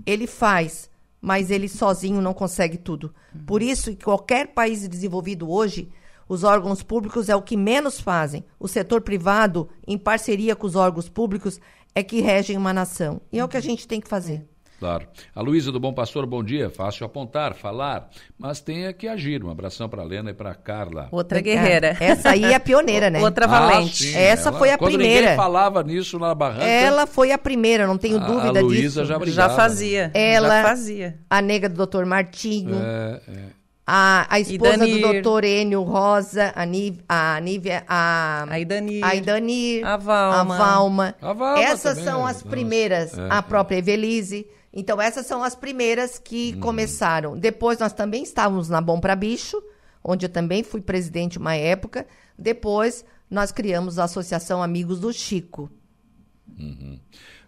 ele 0.06 0.28
faz, 0.28 0.90
mas 1.22 1.50
ele 1.50 1.70
sozinho 1.70 2.22
não 2.22 2.34
consegue 2.34 2.78
tudo. 2.78 3.14
Por 3.48 3.62
isso, 3.62 3.90
em 3.90 3.96
qualquer 3.96 4.48
país 4.48 4.88
desenvolvido 4.88 5.50
hoje, 5.50 5.90
os 6.28 6.44
órgãos 6.44 6.84
públicos 6.84 7.30
é 7.30 7.36
o 7.36 7.42
que 7.42 7.56
menos 7.56 8.00
fazem. 8.00 8.44
O 8.60 8.68
setor 8.68 9.02
privado, 9.02 9.70
em 9.88 9.98
parceria 9.98 10.56
com 10.56 10.68
os 10.68 10.76
órgãos 10.76 11.08
públicos, 11.08 11.60
é 11.96 12.04
que 12.04 12.20
regem 12.22 12.58
uma 12.58 12.74
nação. 12.74 13.22
E 13.32 13.40
é 13.40 13.44
o 13.44 13.48
que 13.48 13.56
a 13.58 13.62
gente 13.62 13.88
tem 13.88 14.02
que 14.02 14.08
fazer. 14.08 14.46
Claro. 14.78 15.08
A 15.34 15.42
Luísa 15.42 15.72
do 15.72 15.80
Bom 15.80 15.94
Pastor, 15.94 16.26
bom 16.26 16.44
dia. 16.44 16.70
Fácil 16.70 17.06
apontar, 17.06 17.54
falar, 17.56 18.10
mas 18.38 18.60
tem 18.60 18.86
é 18.86 18.92
que 18.92 19.08
agir. 19.08 19.42
Um 19.42 19.50
abração 19.50 19.88
para 19.88 20.02
a 20.02 20.06
Lena 20.06 20.32
e 20.32 20.34
para 20.34 20.52
a 20.52 20.54
Carla. 20.54 21.08
Outra 21.14 21.40
guerreira. 21.40 21.96
É, 21.98 22.08
Essa 22.08 22.32
aí 22.32 22.44
é 22.44 22.56
a 22.56 22.60
pioneira, 22.60 23.10
né? 23.10 23.20
Outra 23.24 23.46
Ah, 23.46 23.48
valente. 23.48 24.04
sim, 24.04 24.14
Essa 24.18 24.50
ela- 24.50 24.58
foi 24.60 24.72
a 24.72 24.78
quando 24.78 24.90
primeira. 24.96 25.22
ninguém 25.22 25.38
falava 25.38 25.82
nisso 25.82 26.20
na 26.20 26.36
barranca. 26.36 26.66
Ela 26.66 27.08
foi 27.08 27.32
a 27.32 27.38
primeira, 27.38 27.88
não 27.88 27.98
tenho 27.98 28.18
A- 28.18 28.26
dúvida 28.28 28.60
a 28.60 28.62
Luísa 28.62 28.82
disso. 28.82 29.06
já 29.06 29.14
Já 29.14 29.20
brigava. 29.20 29.56
fazia. 29.56 30.12
Ela- 30.14 30.62
Já 30.62 30.68
fazia. 30.68 31.20
A 31.30 31.42
nega 31.42 31.70
do 31.70 31.76
doutor 31.76 32.06
Martinho. 32.06 32.76
É, 32.76 33.22
é. 33.30 33.65
A, 33.88 34.26
a 34.34 34.40
esposa 34.40 34.78
do 34.80 34.86
Idanir. 34.88 35.02
doutor 35.22 35.44
Enio 35.44 35.84
Rosa, 35.84 36.52
a, 36.56 36.66
Niv, 36.66 37.02
a 37.08 37.40
Nívia, 37.40 37.84
a, 37.88 38.46
A 38.50 38.60
Idanir. 38.60 39.04
a 39.06 39.14
Idanir, 39.16 39.86
A 39.86 39.96
Valma. 39.98 40.56
a 40.56 40.58
Valma. 40.58 41.16
A 41.22 41.34
Valma 41.34 41.62
essas 41.64 41.98
também, 41.98 42.04
são 42.12 42.24
né? 42.26 42.32
as 42.32 42.42
primeiras, 42.42 43.16
É, 43.18 43.28
a 43.30 43.38
é. 43.38 43.42
própria 43.44 43.78
Evelise. 43.78 44.48
Então, 44.74 45.00
essas 45.00 45.26
são 45.28 45.44
as 45.44 45.56
primeiras 45.56 46.18
que 46.18 46.54
Uhum. 46.56 46.60
começaram. 46.62 47.38
Depois, 47.38 47.78
nós 47.80 47.94
também 47.94 48.24
estávamos 48.24 48.70
na 48.70 48.82
Bom 48.82 49.00
Pra 49.00 49.16
Bicho, 49.16 49.62
onde 50.04 50.26
eu 50.26 50.30
também 50.30 50.64
fui 50.64 50.82
presidente 50.82 51.38
uma 51.38 51.56
época. 51.56 52.08
Depois, 52.38 53.06
nós 53.30 53.52
criamos 53.52 54.00
a 54.00 54.06
Associação 54.06 54.64
Amigos 54.64 55.00
do 55.00 55.14
Chico. 55.14 55.70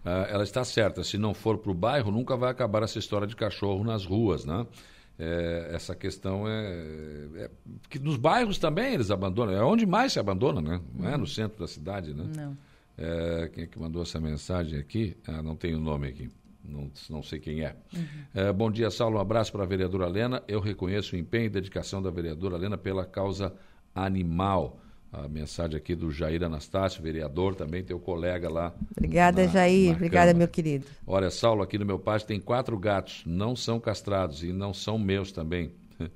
Ah, 0.05 0.27
ela 0.29 0.43
está 0.43 0.63
certa. 0.63 1.03
Se 1.03 1.17
não 1.17 1.33
for 1.33 1.57
para 1.57 1.71
o 1.71 1.75
bairro, 1.75 2.11
nunca 2.11 2.37
vai 2.37 2.49
acabar 2.51 2.83
essa 2.83 2.97
história 2.99 3.27
de 3.27 3.35
cachorro 3.35 3.83
nas 3.83 4.05
ruas, 4.05 4.45
né? 4.45 4.65
É, 5.19 5.71
essa 5.73 5.95
questão 5.95 6.47
é, 6.47 6.61
é 7.37 7.51
que 7.89 7.97
nos 7.97 8.17
bairros 8.17 8.57
também 8.59 8.93
eles 8.93 9.09
abandonam. 9.09 9.53
É 9.53 9.63
onde 9.63 9.85
mais 9.85 10.13
se 10.13 10.19
abandona, 10.19 10.61
né? 10.61 10.81
Não 10.93 11.09
é 11.09 11.17
no 11.17 11.25
centro 11.25 11.59
da 11.59 11.67
cidade, 11.67 12.13
né? 12.13 12.25
Não. 12.35 12.57
É, 12.97 13.49
quem 13.53 13.63
é 13.63 13.67
que 13.67 13.79
mandou 13.79 14.01
essa 14.01 14.19
mensagem 14.19 14.79
aqui? 14.79 15.17
Ah, 15.27 15.41
não 15.41 15.55
tem 15.55 15.73
o 15.75 15.79
nome 15.79 16.07
aqui. 16.07 16.29
Não, 16.63 16.91
não 17.09 17.23
sei 17.23 17.39
quem 17.39 17.63
é. 17.63 17.75
É, 18.33 18.51
Bom 18.51 18.69
dia, 18.69 18.91
Saulo. 18.91 19.17
Um 19.17 19.21
abraço 19.21 19.51
para 19.51 19.63
a 19.63 19.67
vereadora 19.67 20.07
Lena. 20.07 20.43
Eu 20.47 20.59
reconheço 20.59 21.15
o 21.15 21.19
empenho 21.19 21.45
e 21.45 21.49
dedicação 21.49 22.01
da 22.01 22.09
vereadora 22.09 22.57
Lena 22.57 22.77
pela 22.77 23.05
causa 23.05 23.53
animal. 23.95 24.79
A 25.23 25.27
mensagem 25.27 25.75
aqui 25.77 25.95
do 25.95 26.11
Jair 26.11 26.43
Anastácio, 26.43 27.01
vereador, 27.01 27.55
também 27.55 27.83
teu 27.83 27.99
colega 27.99 28.49
lá. 28.49 28.73
Obrigada, 28.95 29.45
na- 29.45 29.51
Jair. 29.51 29.89
na 29.89 29.95
Obrigada, 29.95 30.25
Câmara. 30.27 30.37
meu 30.37 30.47
querido. 30.47 30.85
Olha, 31.05 31.29
Saulo, 31.29 31.61
aqui 31.63 31.77
no 31.77 31.85
meu 31.85 31.97
pátio 31.97 32.27
tem 32.27 32.39
quatro 32.39 32.77
gatos, 32.77 33.23
não 33.25 33.55
são 33.55 33.79
castrados 33.79 34.43
e 34.43 34.51
não 34.53 34.73
são 34.73 34.97
meus 34.97 35.31
também. 35.31 35.71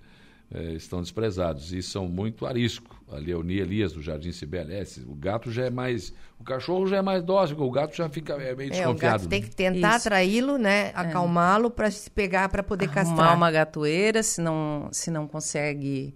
É, 0.54 0.74
estão 0.74 1.00
desprezados 1.02 1.72
e 1.72 1.82
são 1.82 2.10
muito 2.10 2.46
arisco. 2.46 2.94
A 3.10 3.16
Leonie 3.16 3.60
Elias, 3.62 3.94
do 3.94 4.02
Jardim 4.02 4.34
Cibele, 4.34 4.74
é, 4.74 4.84
o 5.08 5.16
gato 5.16 5.50
já 5.50 5.64
é 5.68 5.70
mais. 5.70 6.14
O 6.38 6.44
cachorro 6.44 6.86
já 6.88 6.98
é 6.98 7.02
mais 7.02 7.24
dócil, 7.24 7.58
o 7.58 7.72
gato 7.72 7.96
já 7.96 8.10
fica 8.10 8.34
é, 8.34 8.54
meio 8.54 8.68
É, 8.68 8.74
o 8.74 8.92
desconfiado. 8.92 9.00
gato 9.20 9.30
tem 9.30 9.40
né? 9.40 9.48
que 9.48 9.56
tentar 9.56 9.96
atraí-lo, 9.96 10.58
né? 10.58 10.92
Acalmá-lo 10.94 11.72
para 11.72 11.90
se 11.90 12.12
pegar 12.12 12.50
para 12.50 12.62
poder 12.62 12.90
Arrumar 12.90 13.02
castrar. 13.06 13.34
uma 13.38 13.50
gatoeira, 13.50 14.22
se 14.22 14.42
não, 14.42 14.90
se 14.92 15.10
não 15.10 15.26
consegue 15.26 16.14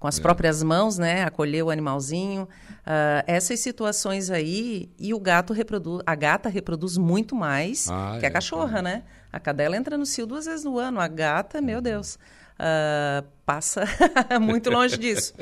com 0.00 0.08
É. 0.08 0.08
as 0.08 0.18
próprias 0.18 0.62
mãos, 0.62 0.98
né, 0.98 1.22
acolher 1.22 1.62
o 1.62 1.70
animalzinho. 1.70 2.48
Ah, 2.84 3.22
essas 3.26 3.60
situações 3.60 4.30
aí, 4.30 4.90
e 4.98 5.14
o 5.14 5.20
gato 5.20 5.52
reproduz, 5.52 6.02
a 6.04 6.14
gata 6.16 6.48
reproduz 6.48 6.96
muito 6.96 7.36
mais 7.36 7.86
Ah, 7.88 8.16
que 8.18 8.24
a 8.26 8.28
é, 8.28 8.32
cachorra, 8.32 8.80
né? 8.82 9.04
A 9.32 9.38
cadela 9.38 9.76
entra 9.76 9.96
no 9.96 10.04
cio 10.06 10.26
duas 10.26 10.46
vezes 10.46 10.64
no 10.64 10.78
ano, 10.78 10.98
a 10.98 11.06
gata, 11.06 11.60
meu 11.60 11.80
Deus, 11.80 12.18
ah, 12.58 13.22
passa 13.46 13.84
muito 14.40 14.70
longe 14.70 14.96
disso. 14.96 15.34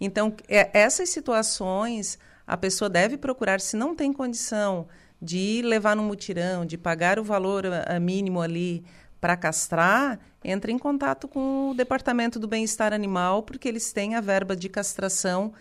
Então, 0.00 0.34
é- 0.48 0.70
essas 0.78 1.08
situações, 1.08 2.18
a 2.46 2.56
pessoa 2.56 2.88
deve 2.90 3.16
procurar, 3.16 3.60
se 3.60 3.76
não 3.76 3.94
tem 3.96 4.12
condição 4.12 4.86
de 5.20 5.38
ir 5.38 5.62
levar 5.62 5.96
no 5.96 6.02
mutirão, 6.02 6.66
de 6.66 6.76
pagar 6.76 7.18
o 7.18 7.24
valor 7.24 7.64
ah, 7.66 7.98
mínimo 7.98 8.40
ali 8.42 8.84
para 9.22 9.36
castrar, 9.36 10.18
entre 10.42 10.72
em 10.72 10.78
contato 10.78 11.28
com 11.28 11.70
o 11.70 11.74
Departamento 11.74 12.40
do 12.40 12.48
Bem-Estar 12.48 12.92
Animal, 12.92 13.44
porque 13.44 13.68
eles 13.68 13.92
têm 13.92 14.16
a 14.16 14.20
verba 14.20 14.56
de 14.56 14.68
castração 14.68 15.52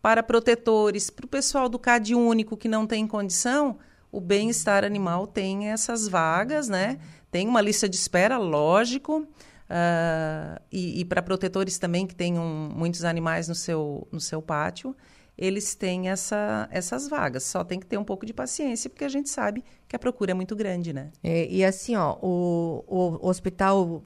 para 0.00 0.22
protetores, 0.22 1.10
para 1.10 1.26
o 1.26 1.28
pessoal 1.28 1.68
do 1.68 1.80
CAD 1.80 2.14
único 2.14 2.56
que 2.56 2.68
não 2.68 2.86
tem 2.86 3.08
condição, 3.08 3.76
o 4.12 4.20
bem-estar 4.20 4.84
animal 4.84 5.26
tem 5.26 5.68
essas 5.68 6.06
vagas, 6.06 6.68
né? 6.68 7.00
Tem 7.28 7.48
uma 7.48 7.60
lista 7.60 7.88
de 7.88 7.96
espera, 7.96 8.38
lógico, 8.38 9.26
ah, 9.68 10.62
e, 10.70 11.00
e 11.00 11.04
para 11.04 11.20
protetores 11.20 11.76
também 11.76 12.06
que 12.06 12.14
tenham 12.14 12.44
muitos 12.72 13.04
animais 13.04 13.48
no 13.48 13.54
seu, 13.56 14.06
no 14.12 14.20
seu 14.20 14.40
pátio, 14.40 14.94
eles 15.38 15.76
têm 15.76 16.08
essa, 16.08 16.68
essas 16.72 17.08
vagas. 17.08 17.44
Só 17.44 17.62
tem 17.62 17.78
que 17.78 17.86
ter 17.86 17.96
um 17.96 18.04
pouco 18.04 18.26
de 18.26 18.34
paciência, 18.34 18.90
porque 18.90 19.04
a 19.04 19.08
gente 19.08 19.30
sabe 19.30 19.64
que 19.86 19.94
a 19.94 19.98
procura 19.98 20.32
é 20.32 20.34
muito 20.34 20.56
grande, 20.56 20.92
né? 20.92 21.12
É, 21.22 21.46
e 21.48 21.64
assim, 21.64 21.94
ó, 21.94 22.18
o, 22.20 22.84
o 22.88 23.28
hospital 23.28 24.02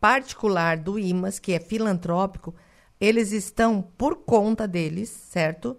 particular 0.00 0.76
do 0.76 0.98
IMAS, 0.98 1.38
que 1.38 1.52
é 1.52 1.60
filantrópico, 1.60 2.52
eles 3.00 3.30
estão, 3.30 3.80
por 3.96 4.16
conta 4.16 4.66
deles, 4.66 5.08
certo? 5.08 5.76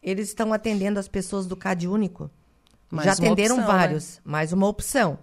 Eles 0.00 0.28
estão 0.28 0.52
atendendo 0.52 1.00
as 1.00 1.08
pessoas 1.08 1.46
do 1.46 1.56
CAD 1.56 1.88
único. 1.88 2.30
Mais 2.90 3.06
Já 3.06 3.12
atenderam 3.12 3.56
opção, 3.56 3.72
né? 3.72 3.78
vários, 3.78 4.20
mais 4.24 4.52
uma 4.52 4.68
opção. 4.68 5.18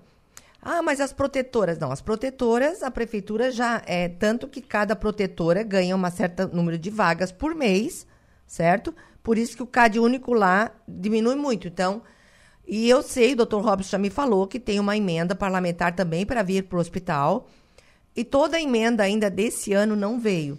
Ah, 0.61 0.81
mas 0.81 0.99
as 0.99 1.13
protetoras, 1.13 1.77
não, 1.77 1.91
as 1.91 2.01
protetoras, 2.01 2.83
a 2.83 2.91
prefeitura 2.91 3.49
já 3.49 3.81
é 3.85 4.09
tanto 4.09 4.47
que 4.47 4.61
cada 4.61 4.93
protetora 4.95 5.63
ganha 5.63 5.95
um 5.95 6.11
certo 6.11 6.49
número 6.53 6.77
de 6.77 6.89
vagas 6.89 7.31
por 7.31 7.55
mês, 7.55 8.05
certo? 8.49 8.93
Por 9.21 9.37
isso 9.37 9.55
que 9.55 9.63
o 9.63 9.67
CAD 9.67 9.99
único 9.99 10.33
lá 10.33 10.71
diminui 10.87 11.35
muito. 11.35 11.67
Então, 11.67 12.01
e 12.67 12.89
eu 12.89 13.03
sei, 13.03 13.33
o 13.33 13.37
doutor 13.37 13.63
Robson 13.63 13.91
já 13.91 13.97
me 13.97 14.09
falou 14.09 14.47
que 14.47 14.59
tem 14.59 14.79
uma 14.79 14.97
emenda 14.97 15.35
parlamentar 15.35 15.95
também 15.95 16.25
para 16.25 16.41
vir 16.41 16.63
para 16.63 16.77
o 16.77 16.81
hospital. 16.81 17.47
E 18.15 18.23
toda 18.23 18.57
a 18.57 18.61
emenda 18.61 19.03
ainda 19.03 19.29
desse 19.29 19.71
ano 19.71 19.95
não 19.95 20.19
veio. 20.19 20.57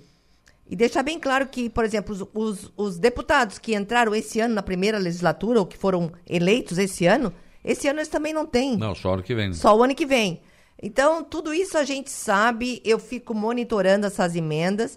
E 0.69 0.77
deixar 0.77 1.03
bem 1.03 1.19
claro 1.19 1.49
que, 1.49 1.69
por 1.69 1.85
exemplo, 1.85 2.15
os, 2.15 2.25
os, 2.33 2.73
os, 2.77 2.99
deputados 2.99 3.59
que 3.59 3.75
entraram 3.75 4.15
esse 4.15 4.39
ano 4.39 4.55
na 4.55 4.63
primeira 4.63 4.99
legislatura, 4.99 5.59
ou 5.59 5.67
que 5.67 5.77
foram 5.77 6.13
eleitos 6.29 6.79
esse 6.79 7.07
ano, 7.07 7.33
esse 7.65 7.89
ano 7.89 7.99
eles 7.99 8.09
também 8.09 8.33
não 8.33 8.47
têm. 8.47 8.77
Não, 8.77 8.95
só 8.95 9.11
o 9.11 9.15
ano 9.15 9.23
que 9.25 9.35
vem. 9.35 9.53
Só 9.53 9.77
o 9.77 9.83
ano 9.83 9.97
que 9.97 10.07
vem. 10.07 10.41
Então, 10.81 11.25
tudo 11.25 11.53
isso 11.53 11.77
a 11.77 11.83
gente 11.83 12.09
sabe, 12.09 12.81
eu 12.85 13.01
fico 13.01 13.35
monitorando 13.35 14.07
essas 14.07 14.37
emendas. 14.37 14.97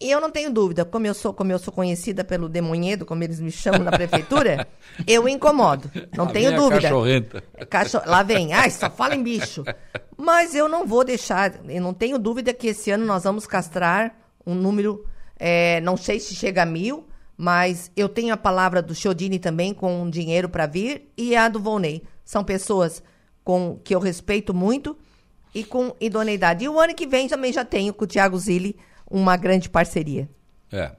E 0.00 0.10
eu 0.10 0.18
não 0.18 0.30
tenho 0.30 0.50
dúvida, 0.50 0.82
como 0.82 1.06
eu 1.06 1.12
sou, 1.12 1.34
como 1.34 1.52
eu 1.52 1.58
sou 1.58 1.72
conhecida 1.72 2.24
pelo 2.24 2.48
demonhedo, 2.48 3.04
como 3.04 3.22
eles 3.22 3.38
me 3.38 3.50
chamam 3.50 3.80
na 3.80 3.90
prefeitura, 3.90 4.66
eu 5.06 5.28
incomodo. 5.28 5.90
Não 6.16 6.24
Lá 6.24 6.32
tenho 6.32 6.54
a 6.54 6.56
dúvida. 6.56 6.80
cachorrenta. 6.80 7.44
Cacho... 7.68 8.00
Lá 8.06 8.22
vem, 8.22 8.54
ai, 8.54 8.70
só 8.70 8.88
fala 8.88 9.14
em 9.14 9.22
bicho. 9.22 9.62
Mas 10.16 10.54
eu 10.54 10.70
não 10.70 10.86
vou 10.86 11.04
deixar, 11.04 11.52
eu 11.68 11.82
não 11.82 11.92
tenho 11.92 12.18
dúvida 12.18 12.54
que 12.54 12.68
esse 12.68 12.90
ano 12.90 13.04
nós 13.04 13.24
vamos 13.24 13.46
castrar 13.46 14.16
um 14.46 14.54
número, 14.54 15.04
é, 15.38 15.82
não 15.82 15.98
sei 15.98 16.18
se 16.18 16.34
chega 16.34 16.62
a 16.62 16.66
mil, 16.66 17.06
mas 17.36 17.92
eu 17.94 18.08
tenho 18.08 18.32
a 18.32 18.38
palavra 18.38 18.80
do 18.80 18.94
Chiodini 18.94 19.38
também 19.38 19.74
com 19.74 20.08
dinheiro 20.08 20.48
para 20.48 20.66
vir 20.66 21.10
e 21.14 21.36
a 21.36 21.46
do 21.46 21.60
Volney. 21.60 22.02
São 22.24 22.42
pessoas 22.42 23.02
com 23.44 23.78
que 23.84 23.94
eu 23.94 24.00
respeito 24.00 24.54
muito 24.54 24.96
e 25.54 25.62
com 25.62 25.94
idoneidade. 26.00 26.64
E 26.64 26.68
o 26.70 26.80
ano 26.80 26.94
que 26.94 27.06
vem 27.06 27.28
também 27.28 27.52
já 27.52 27.66
tenho 27.66 27.92
com 27.92 28.04
o 28.04 28.06
Tiago 28.06 28.38
Zilli 28.38 28.76
uma 29.10 29.36
grande 29.36 29.68
parceria. 29.68 30.28
É, 30.72 30.92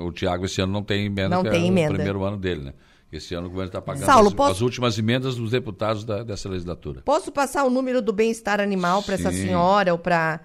o 0.00 0.10
Tiago 0.12 0.44
esse 0.44 0.60
ano 0.60 0.72
não 0.72 0.82
tem 0.82 1.06
emenda, 1.06 1.28
Não 1.36 1.42
que 1.44 1.50
tem 1.50 1.64
é 1.64 1.66
emenda. 1.68 1.92
o 1.92 1.94
primeiro 1.94 2.24
ano 2.24 2.36
dele, 2.36 2.64
né? 2.64 2.74
Esse 3.12 3.34
ano 3.34 3.46
o 3.46 3.50
governo 3.50 3.68
está 3.68 3.80
pagando 3.82 4.06
Saulo, 4.06 4.28
as, 4.28 4.34
posso- 4.34 4.52
as 4.52 4.60
últimas 4.62 4.98
emendas 4.98 5.36
dos 5.36 5.50
deputados 5.50 6.02
da- 6.04 6.22
dessa 6.22 6.48
legislatura. 6.48 7.02
Posso 7.04 7.30
passar 7.30 7.62
o 7.64 7.70
número 7.70 8.00
do 8.00 8.12
bem-estar 8.12 8.58
animal 8.58 9.02
para 9.02 9.14
essa 9.14 9.30
senhora 9.30 9.92
ou 9.92 9.98
para 9.98 10.40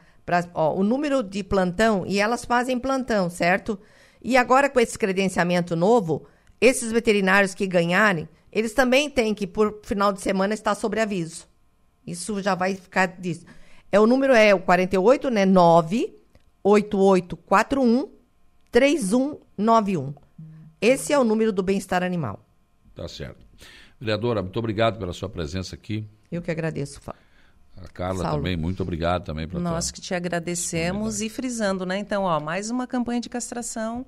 o 0.53 0.84
número 0.84 1.23
de 1.23 1.43
plantão 1.43 2.06
e 2.06 2.19
elas 2.19 2.43
fazem 2.43 2.77
plantão, 2.77 3.30
certo? 3.30 3.80
E 4.21 4.36
agora 4.36 4.69
com 4.69 4.80
esse 4.82 4.99
credenciamento 4.99 5.75
novo, 5.77 6.25
esses 6.60 6.91
veterinários 6.91 7.53
que 7.53 7.65
ganharem, 7.65 8.27
eles 8.51 8.73
também 8.73 9.10
têm 9.10 9.34
que 9.34 9.47
por 9.47 9.80
final 9.84 10.12
de 10.12 10.19
semana 10.21 10.53
estar 10.53 10.75
sobre 10.75 10.99
aviso. 10.99 11.45
Isso 12.06 12.41
já 12.41 12.53
vai 12.53 12.75
ficar 12.75 13.06
disso. 13.08 13.45
É 13.89 13.97
o 13.97 14.06
número 14.06 14.34
é 14.34 14.53
o 14.53 14.60
48, 14.60 15.30
né? 15.30 15.45
98841 16.67 18.10
3191. 18.71 20.13
Esse 20.82 21.13
é 21.13 21.17
o 21.19 21.23
número 21.23 21.51
do 21.53 21.63
bem-estar 21.63 22.03
animal. 22.03 22.45
Tá 22.93 23.08
certo. 23.08 23.45
Vereadora, 23.99 24.41
muito 24.43 24.60
obrigado 24.60 24.99
pela 24.99 25.13
sua 25.13 25.30
presença 25.30 25.73
aqui. 25.75 26.06
Eu 26.32 26.41
que 26.41 26.51
agradeço. 26.51 26.99
Fá- 27.01 27.15
A 27.77 27.88
Carla 27.88 28.23
Saulo. 28.23 28.38
também, 28.38 28.56
muito 28.58 28.84
obrigado 28.84 29.23
também 29.23 29.47
pela 29.47 29.62
Nós 29.62 29.86
tua... 29.88 29.93
que 29.95 30.01
te 30.01 30.13
agradecemos 30.13 31.21
e 31.21 31.30
frisando, 31.30 31.86
né? 31.86 31.97
Então, 31.97 32.23
ó, 32.23 32.39
mais 32.39 32.69
uma 32.69 32.86
campanha 32.86 33.21
de 33.21 33.30
castração, 33.30 34.06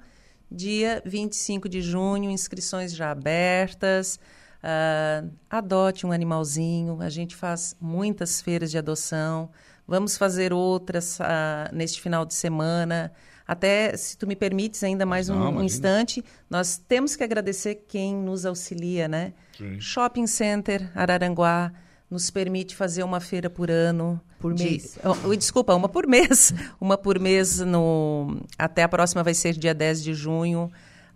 dia 0.51 1.01
25 1.05 1.67
de 1.69 1.81
junho, 1.81 2.29
inscrições 2.29 2.93
já 2.93 3.09
abertas. 3.11 4.19
Ah, 4.61 5.23
adote 5.49 6.05
um 6.05 6.11
animalzinho, 6.11 7.01
a 7.01 7.09
gente 7.09 7.35
faz 7.35 7.75
muitas 7.79 8.41
feiras 8.41 8.69
de 8.69 8.77
adoção. 8.77 9.49
Vamos 9.89 10.17
fazer 10.17 10.53
outras 10.53 11.19
ah, 11.19 11.69
neste 11.73 11.99
final 12.01 12.23
de 12.25 12.33
semana. 12.33 13.11
Até, 13.47 13.97
se 13.97 14.15
tu 14.15 14.27
me 14.27 14.35
permites 14.35 14.83
ainda 14.83 15.05
mais 15.07 15.27
Não, 15.27 15.35
um, 15.35 15.41
imagina. 15.41 15.65
instante, 15.65 16.23
nós 16.49 16.77
temos 16.77 17.15
que 17.15 17.23
agradecer 17.23 17.83
quem 17.87 18.15
nos 18.15 18.45
auxilia, 18.45 19.07
né? 19.07 19.33
Sim. 19.57 19.79
Shopping 19.81 20.27
Center 20.27 20.91
Araranguá 20.93 21.73
nos 22.11 22.29
permite 22.29 22.75
fazer 22.75 23.01
uma 23.03 23.19
feira 23.19 23.49
por 23.49 23.71
ano. 23.71 24.21
Por 24.39 24.53
de- 24.53 24.63
mês. 24.63 24.97
Oh, 25.25 25.35
desculpa, 25.35 25.73
uma 25.73 25.89
por 25.89 26.07
mês. 26.07 26.53
Uma 26.79 26.97
por 26.97 27.19
mês 27.19 27.59
no. 27.59 28.37
Até 28.57 28.83
a 28.83 28.87
próxima 28.87 29.21
vai 29.23 29.33
ser 29.33 29.53
dia 29.53 29.73
10 29.73 30.01
de 30.03 30.13
junho. 30.13 30.71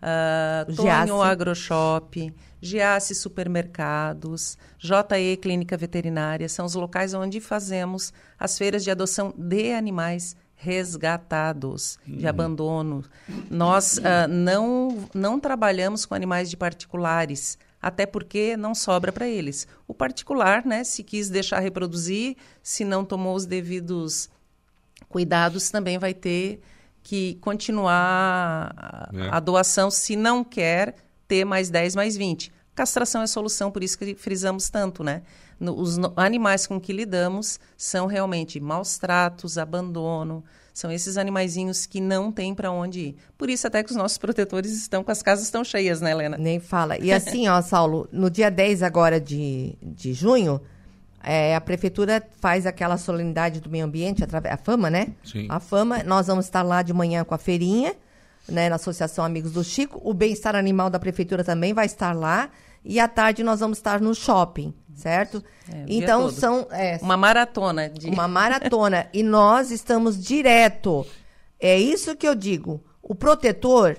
Ah, 0.05 0.65
Giasse. 0.67 1.07
Tonho 1.07 1.21
Agroshop, 1.21 2.33
Giasse 2.61 3.15
Supermercados, 3.15 4.57
JE 4.77 5.37
Clínica 5.41 5.77
Veterinária 5.77 6.49
são 6.49 6.65
os 6.65 6.75
locais 6.75 7.13
onde 7.13 7.39
fazemos 7.39 8.11
as 8.37 8.57
feiras 8.57 8.83
de 8.83 8.91
adoção 8.91 9.33
de 9.37 9.71
animais 9.71 10.35
resgatados, 10.57 11.97
de 12.05 12.27
abandono. 12.27 13.05
Nós 13.49 13.97
ah, 14.03 14.27
não, 14.27 15.07
não 15.13 15.39
trabalhamos 15.39 16.05
com 16.05 16.13
animais 16.13 16.49
de 16.49 16.57
particulares, 16.57 17.57
até 17.81 18.05
porque 18.05 18.57
não 18.57 18.75
sobra 18.75 19.09
para 19.09 19.25
eles. 19.25 19.65
O 19.87 19.93
particular, 19.93 20.65
né, 20.65 20.83
se 20.83 21.01
quis 21.01 21.29
deixar 21.29 21.59
reproduzir, 21.59 22.35
se 22.61 22.83
não 22.83 23.05
tomou 23.05 23.35
os 23.37 23.45
devidos 23.45 24.29
cuidados, 25.07 25.69
também 25.69 25.97
vai 25.97 26.13
ter 26.13 26.61
que 27.03 27.35
continuar 27.41 28.73
a- 28.77 29.09
É. 29.13 29.29
a 29.31 29.39
doação, 29.39 29.91
se 29.91 30.15
não 30.15 30.43
quer 30.43 30.95
ter 31.27 31.45
mais 31.45 31.69
10, 31.69 31.95
mais 31.95 32.15
20. 32.15 32.51
Castração 32.75 33.21
é 33.21 33.25
a 33.25 33.27
solução, 33.27 33.69
por 33.69 33.83
isso 33.83 33.97
que 33.97 34.15
frisamos 34.15 34.69
tanto, 34.69 35.03
né? 35.03 35.21
No- 35.59 35.77
os 35.79 35.97
no- 35.97 36.11
animais 36.15 36.65
com 36.65 36.79
que 36.79 36.91
lidamos 36.91 37.59
são 37.77 38.07
realmente 38.07 38.59
maus 38.59 38.97
tratos, 38.97 39.57
abandono, 39.57 40.43
são 40.73 40.91
esses 40.91 41.17
animaizinhos 41.17 41.85
que 41.85 42.01
não 42.01 42.31
têm 42.31 42.55
para 42.55 42.71
onde 42.71 42.99
ir. 42.99 43.15
Por 43.37 43.47
isso 43.49 43.67
até 43.67 43.83
que 43.83 43.91
os 43.91 43.95
nossos 43.95 44.17
protetores 44.17 44.71
estão 44.73 45.03
com 45.03 45.11
as 45.11 45.21
casas 45.21 45.49
tão 45.51 45.63
cheias, 45.63 46.01
né, 46.01 46.11
Helena? 46.11 46.35
Nem 46.37 46.59
fala. 46.59 46.97
E 46.97 47.11
assim, 47.11 47.47
ó, 47.47 47.61
Saulo, 47.61 48.07
no 48.11 48.29
dia 48.29 48.49
10 48.49 48.81
agora 48.81 49.19
de, 49.21 49.75
de 49.81 50.13
junho, 50.13 50.59
é, 51.23 51.55
a 51.55 51.61
prefeitura 51.61 52.21
faz 52.39 52.65
aquela 52.65 52.97
solenidade 52.97 53.61
do 53.61 53.69
meio 53.69 53.85
ambiente, 53.85 54.23
através, 54.23 54.53
a 54.53 54.57
FAMA, 54.57 54.89
né? 54.89 55.07
Sim. 55.23 55.47
A 55.49 55.59
FAMA, 55.59 56.03
nós 56.03 56.27
vamos 56.27 56.45
estar 56.45 56.61
lá 56.61 56.81
de 56.81 56.93
manhã 56.93 57.23
com 57.23 57.33
a 57.33 57.37
feirinha, 57.37 57.95
né, 58.47 58.67
na 58.69 58.75
Associação 58.75 59.23
Amigos 59.23 59.53
do 59.53 59.63
Chico. 59.63 60.01
O 60.03 60.13
bem-estar 60.13 60.55
animal 60.55 60.89
da 60.89 60.99
prefeitura 60.99 61.43
também 61.43 61.73
vai 61.73 61.85
estar 61.85 62.13
lá. 62.13 62.49
E 62.83 62.99
à 62.99 63.07
tarde 63.07 63.43
nós 63.43 63.61
vamos 63.61 63.77
estar 63.77 64.01
no 64.01 64.13
shopping, 64.13 64.73
certo? 64.93 65.41
É, 65.71 65.85
então 65.87 66.29
são 66.29 66.67
é, 66.69 66.99
Uma 67.01 67.15
maratona 67.15 67.89
de 67.89 68.09
uma 68.09 68.27
maratona. 68.27 69.07
e 69.13 69.23
nós 69.23 69.71
estamos 69.71 70.21
direto. 70.21 71.05
É 71.57 71.79
isso 71.79 72.13
que 72.17 72.27
eu 72.27 72.35
digo. 72.35 72.83
O 73.01 73.15
protetor, 73.15 73.97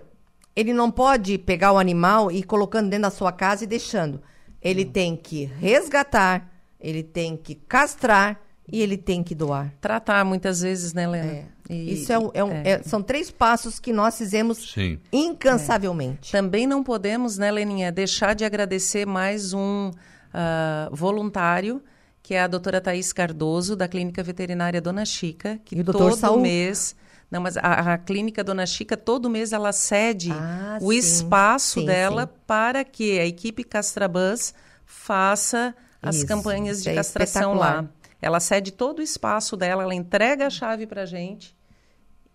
ele 0.54 0.74
não 0.74 0.90
pode 0.90 1.38
pegar 1.38 1.72
o 1.72 1.78
animal 1.78 2.30
e 2.30 2.40
ir 2.40 2.42
colocando 2.42 2.90
dentro 2.90 3.04
da 3.04 3.10
sua 3.10 3.32
casa 3.32 3.64
e 3.64 3.66
deixando. 3.66 4.20
Ele 4.60 4.84
tem 4.84 5.16
que 5.16 5.46
resgatar, 5.46 6.50
ele 6.84 7.02
tem 7.02 7.36
que 7.36 7.54
castrar 7.54 8.40
e 8.70 8.80
ele 8.82 8.96
tem 8.96 9.22
que 9.22 9.34
doar. 9.34 9.72
tratar 9.80 10.24
muitas 10.24 10.60
vezes, 10.60 10.92
né, 10.94 11.04
Helena? 11.04 11.32
É. 11.32 11.44
E- 11.70 11.94
Isso 11.94 12.12
é 12.12 12.18
um- 12.18 12.30
é 12.34 12.44
um- 12.44 12.52
é. 12.52 12.62
é- 12.72 12.82
são 12.82 13.02
três 13.02 13.30
passos 13.30 13.78
que 13.80 13.92
nós 13.92 14.16
fizemos 14.18 14.72
Sim. 14.72 14.98
incansavelmente. 15.12 16.30
Também 16.32 16.66
não 16.66 16.82
podemos, 16.82 17.36
né, 17.38 17.50
Leninha, 17.50 17.90
deixar 17.92 18.34
de 18.34 18.44
agradecer 18.44 19.06
mais 19.06 19.52
um 19.52 19.90
ah, 20.36 20.88
voluntário, 20.90 21.80
que 22.20 22.34
é 22.34 22.42
a 22.42 22.48
doutora 22.48 22.80
Thaís 22.80 23.12
Cardoso, 23.12 23.76
da 23.76 23.86
Clínica 23.86 24.20
Veterinária 24.20 24.80
Dona 24.80 25.04
Chica, 25.04 25.60
que 25.64 25.76
E 25.78 25.84
todo 25.84 26.16
Saul. 26.16 26.40
mês... 26.40 26.96
Não, 27.30 27.40
mas 27.40 27.56
a, 27.56 27.94
a 27.94 27.98
Clínica 27.98 28.42
Dona 28.44 28.66
Chica, 28.66 28.96
todo 28.96 29.30
mês, 29.30 29.52
ela 29.52 29.72
cede 29.72 30.30
Ah, 30.32 30.78
o 30.82 30.90
sim. 30.92 30.98
espaço 30.98 31.80
Sim, 31.80 31.86
dela 31.86 32.26
sim. 32.26 32.40
para 32.46 32.84
que 32.84 33.18
a 33.18 33.24
equipe 33.26 33.62
Castrabans 33.64 34.52
faça 34.84 35.74
as 36.04 36.16
Isso, 36.16 36.26
campanhas 36.26 36.82
de 36.82 36.90
é 36.90 36.94
castração 36.94 37.54
lá. 37.54 37.84
Ela 38.20 38.40
cede 38.40 38.70
todo 38.72 39.00
o 39.00 39.02
espaço 39.02 39.56
dela, 39.56 39.82
ela 39.82 39.94
entrega 39.94 40.46
a 40.46 40.50
chave 40.50 40.86
para 40.86 41.04
gente 41.04 41.54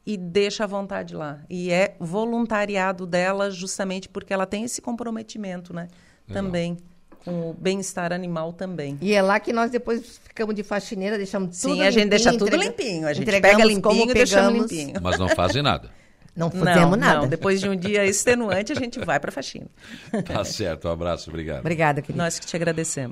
e 0.06 0.18
deixa 0.18 0.64
à 0.64 0.68
vontade 0.68 1.16
lá. 1.16 1.40
E 1.50 1.72
é 1.72 1.96
voluntariado 2.00 3.06
dela 3.06 3.50
justamente 3.52 4.08
porque 4.10 4.34
ela 4.34 4.46
tem 4.46 4.64
esse 4.64 4.82
comprometimento, 4.82 5.74
né? 5.74 5.88
Legal. 6.28 6.44
Também 6.44 6.78
com 7.26 7.50
o 7.50 7.54
bem-estar 7.54 8.14
animal 8.14 8.54
também. 8.54 8.98
E 9.02 9.14
é 9.14 9.22
lá 9.22 9.40
que 9.40 9.52
nós 9.52 9.70
depois 9.70 10.20
ficamos 10.24 10.56
de 10.56 10.64
faxineira, 10.64 11.18
deixamos 11.18 11.60
tudo 11.60 11.74
Sim, 11.76 11.82
a 11.82 11.92
gente 11.92 12.10
deixa 12.10 12.32
limpinho, 12.32 12.50
tudo 12.52 12.56
entrega- 12.64 12.84
limpinho. 12.84 13.08
A 13.08 13.14
gente 13.14 13.26
pega 13.42 13.66
limpinho 13.66 14.10
e 14.10 14.14
deixamos 14.14 14.72
limpinho. 14.72 15.02
Mas 15.02 15.20
não 15.20 15.28
fazem 15.30 15.62
nada. 15.62 15.90
Não 16.36 16.50
fizemos 16.50 16.92
não, 16.92 16.98
nada. 16.98 17.22
não, 17.22 17.28
depois 17.28 17.60
de 17.60 17.68
um 17.68 17.76
dia 17.76 18.06
extenuante, 18.06 18.72
a 18.72 18.76
gente 18.76 18.98
vai 19.00 19.20
para 19.20 19.30
a 19.30 19.32
faxina. 19.34 19.68
Tá 20.24 20.46
certo, 20.46 20.88
um 20.88 20.92
abraço, 20.92 21.30
obrigado. 21.30 21.60
Obrigada, 21.60 22.02
querida. 22.02 22.24
Nós 22.24 22.40
que 22.40 22.46
te 22.46 22.56
agradecemos. 22.56 23.08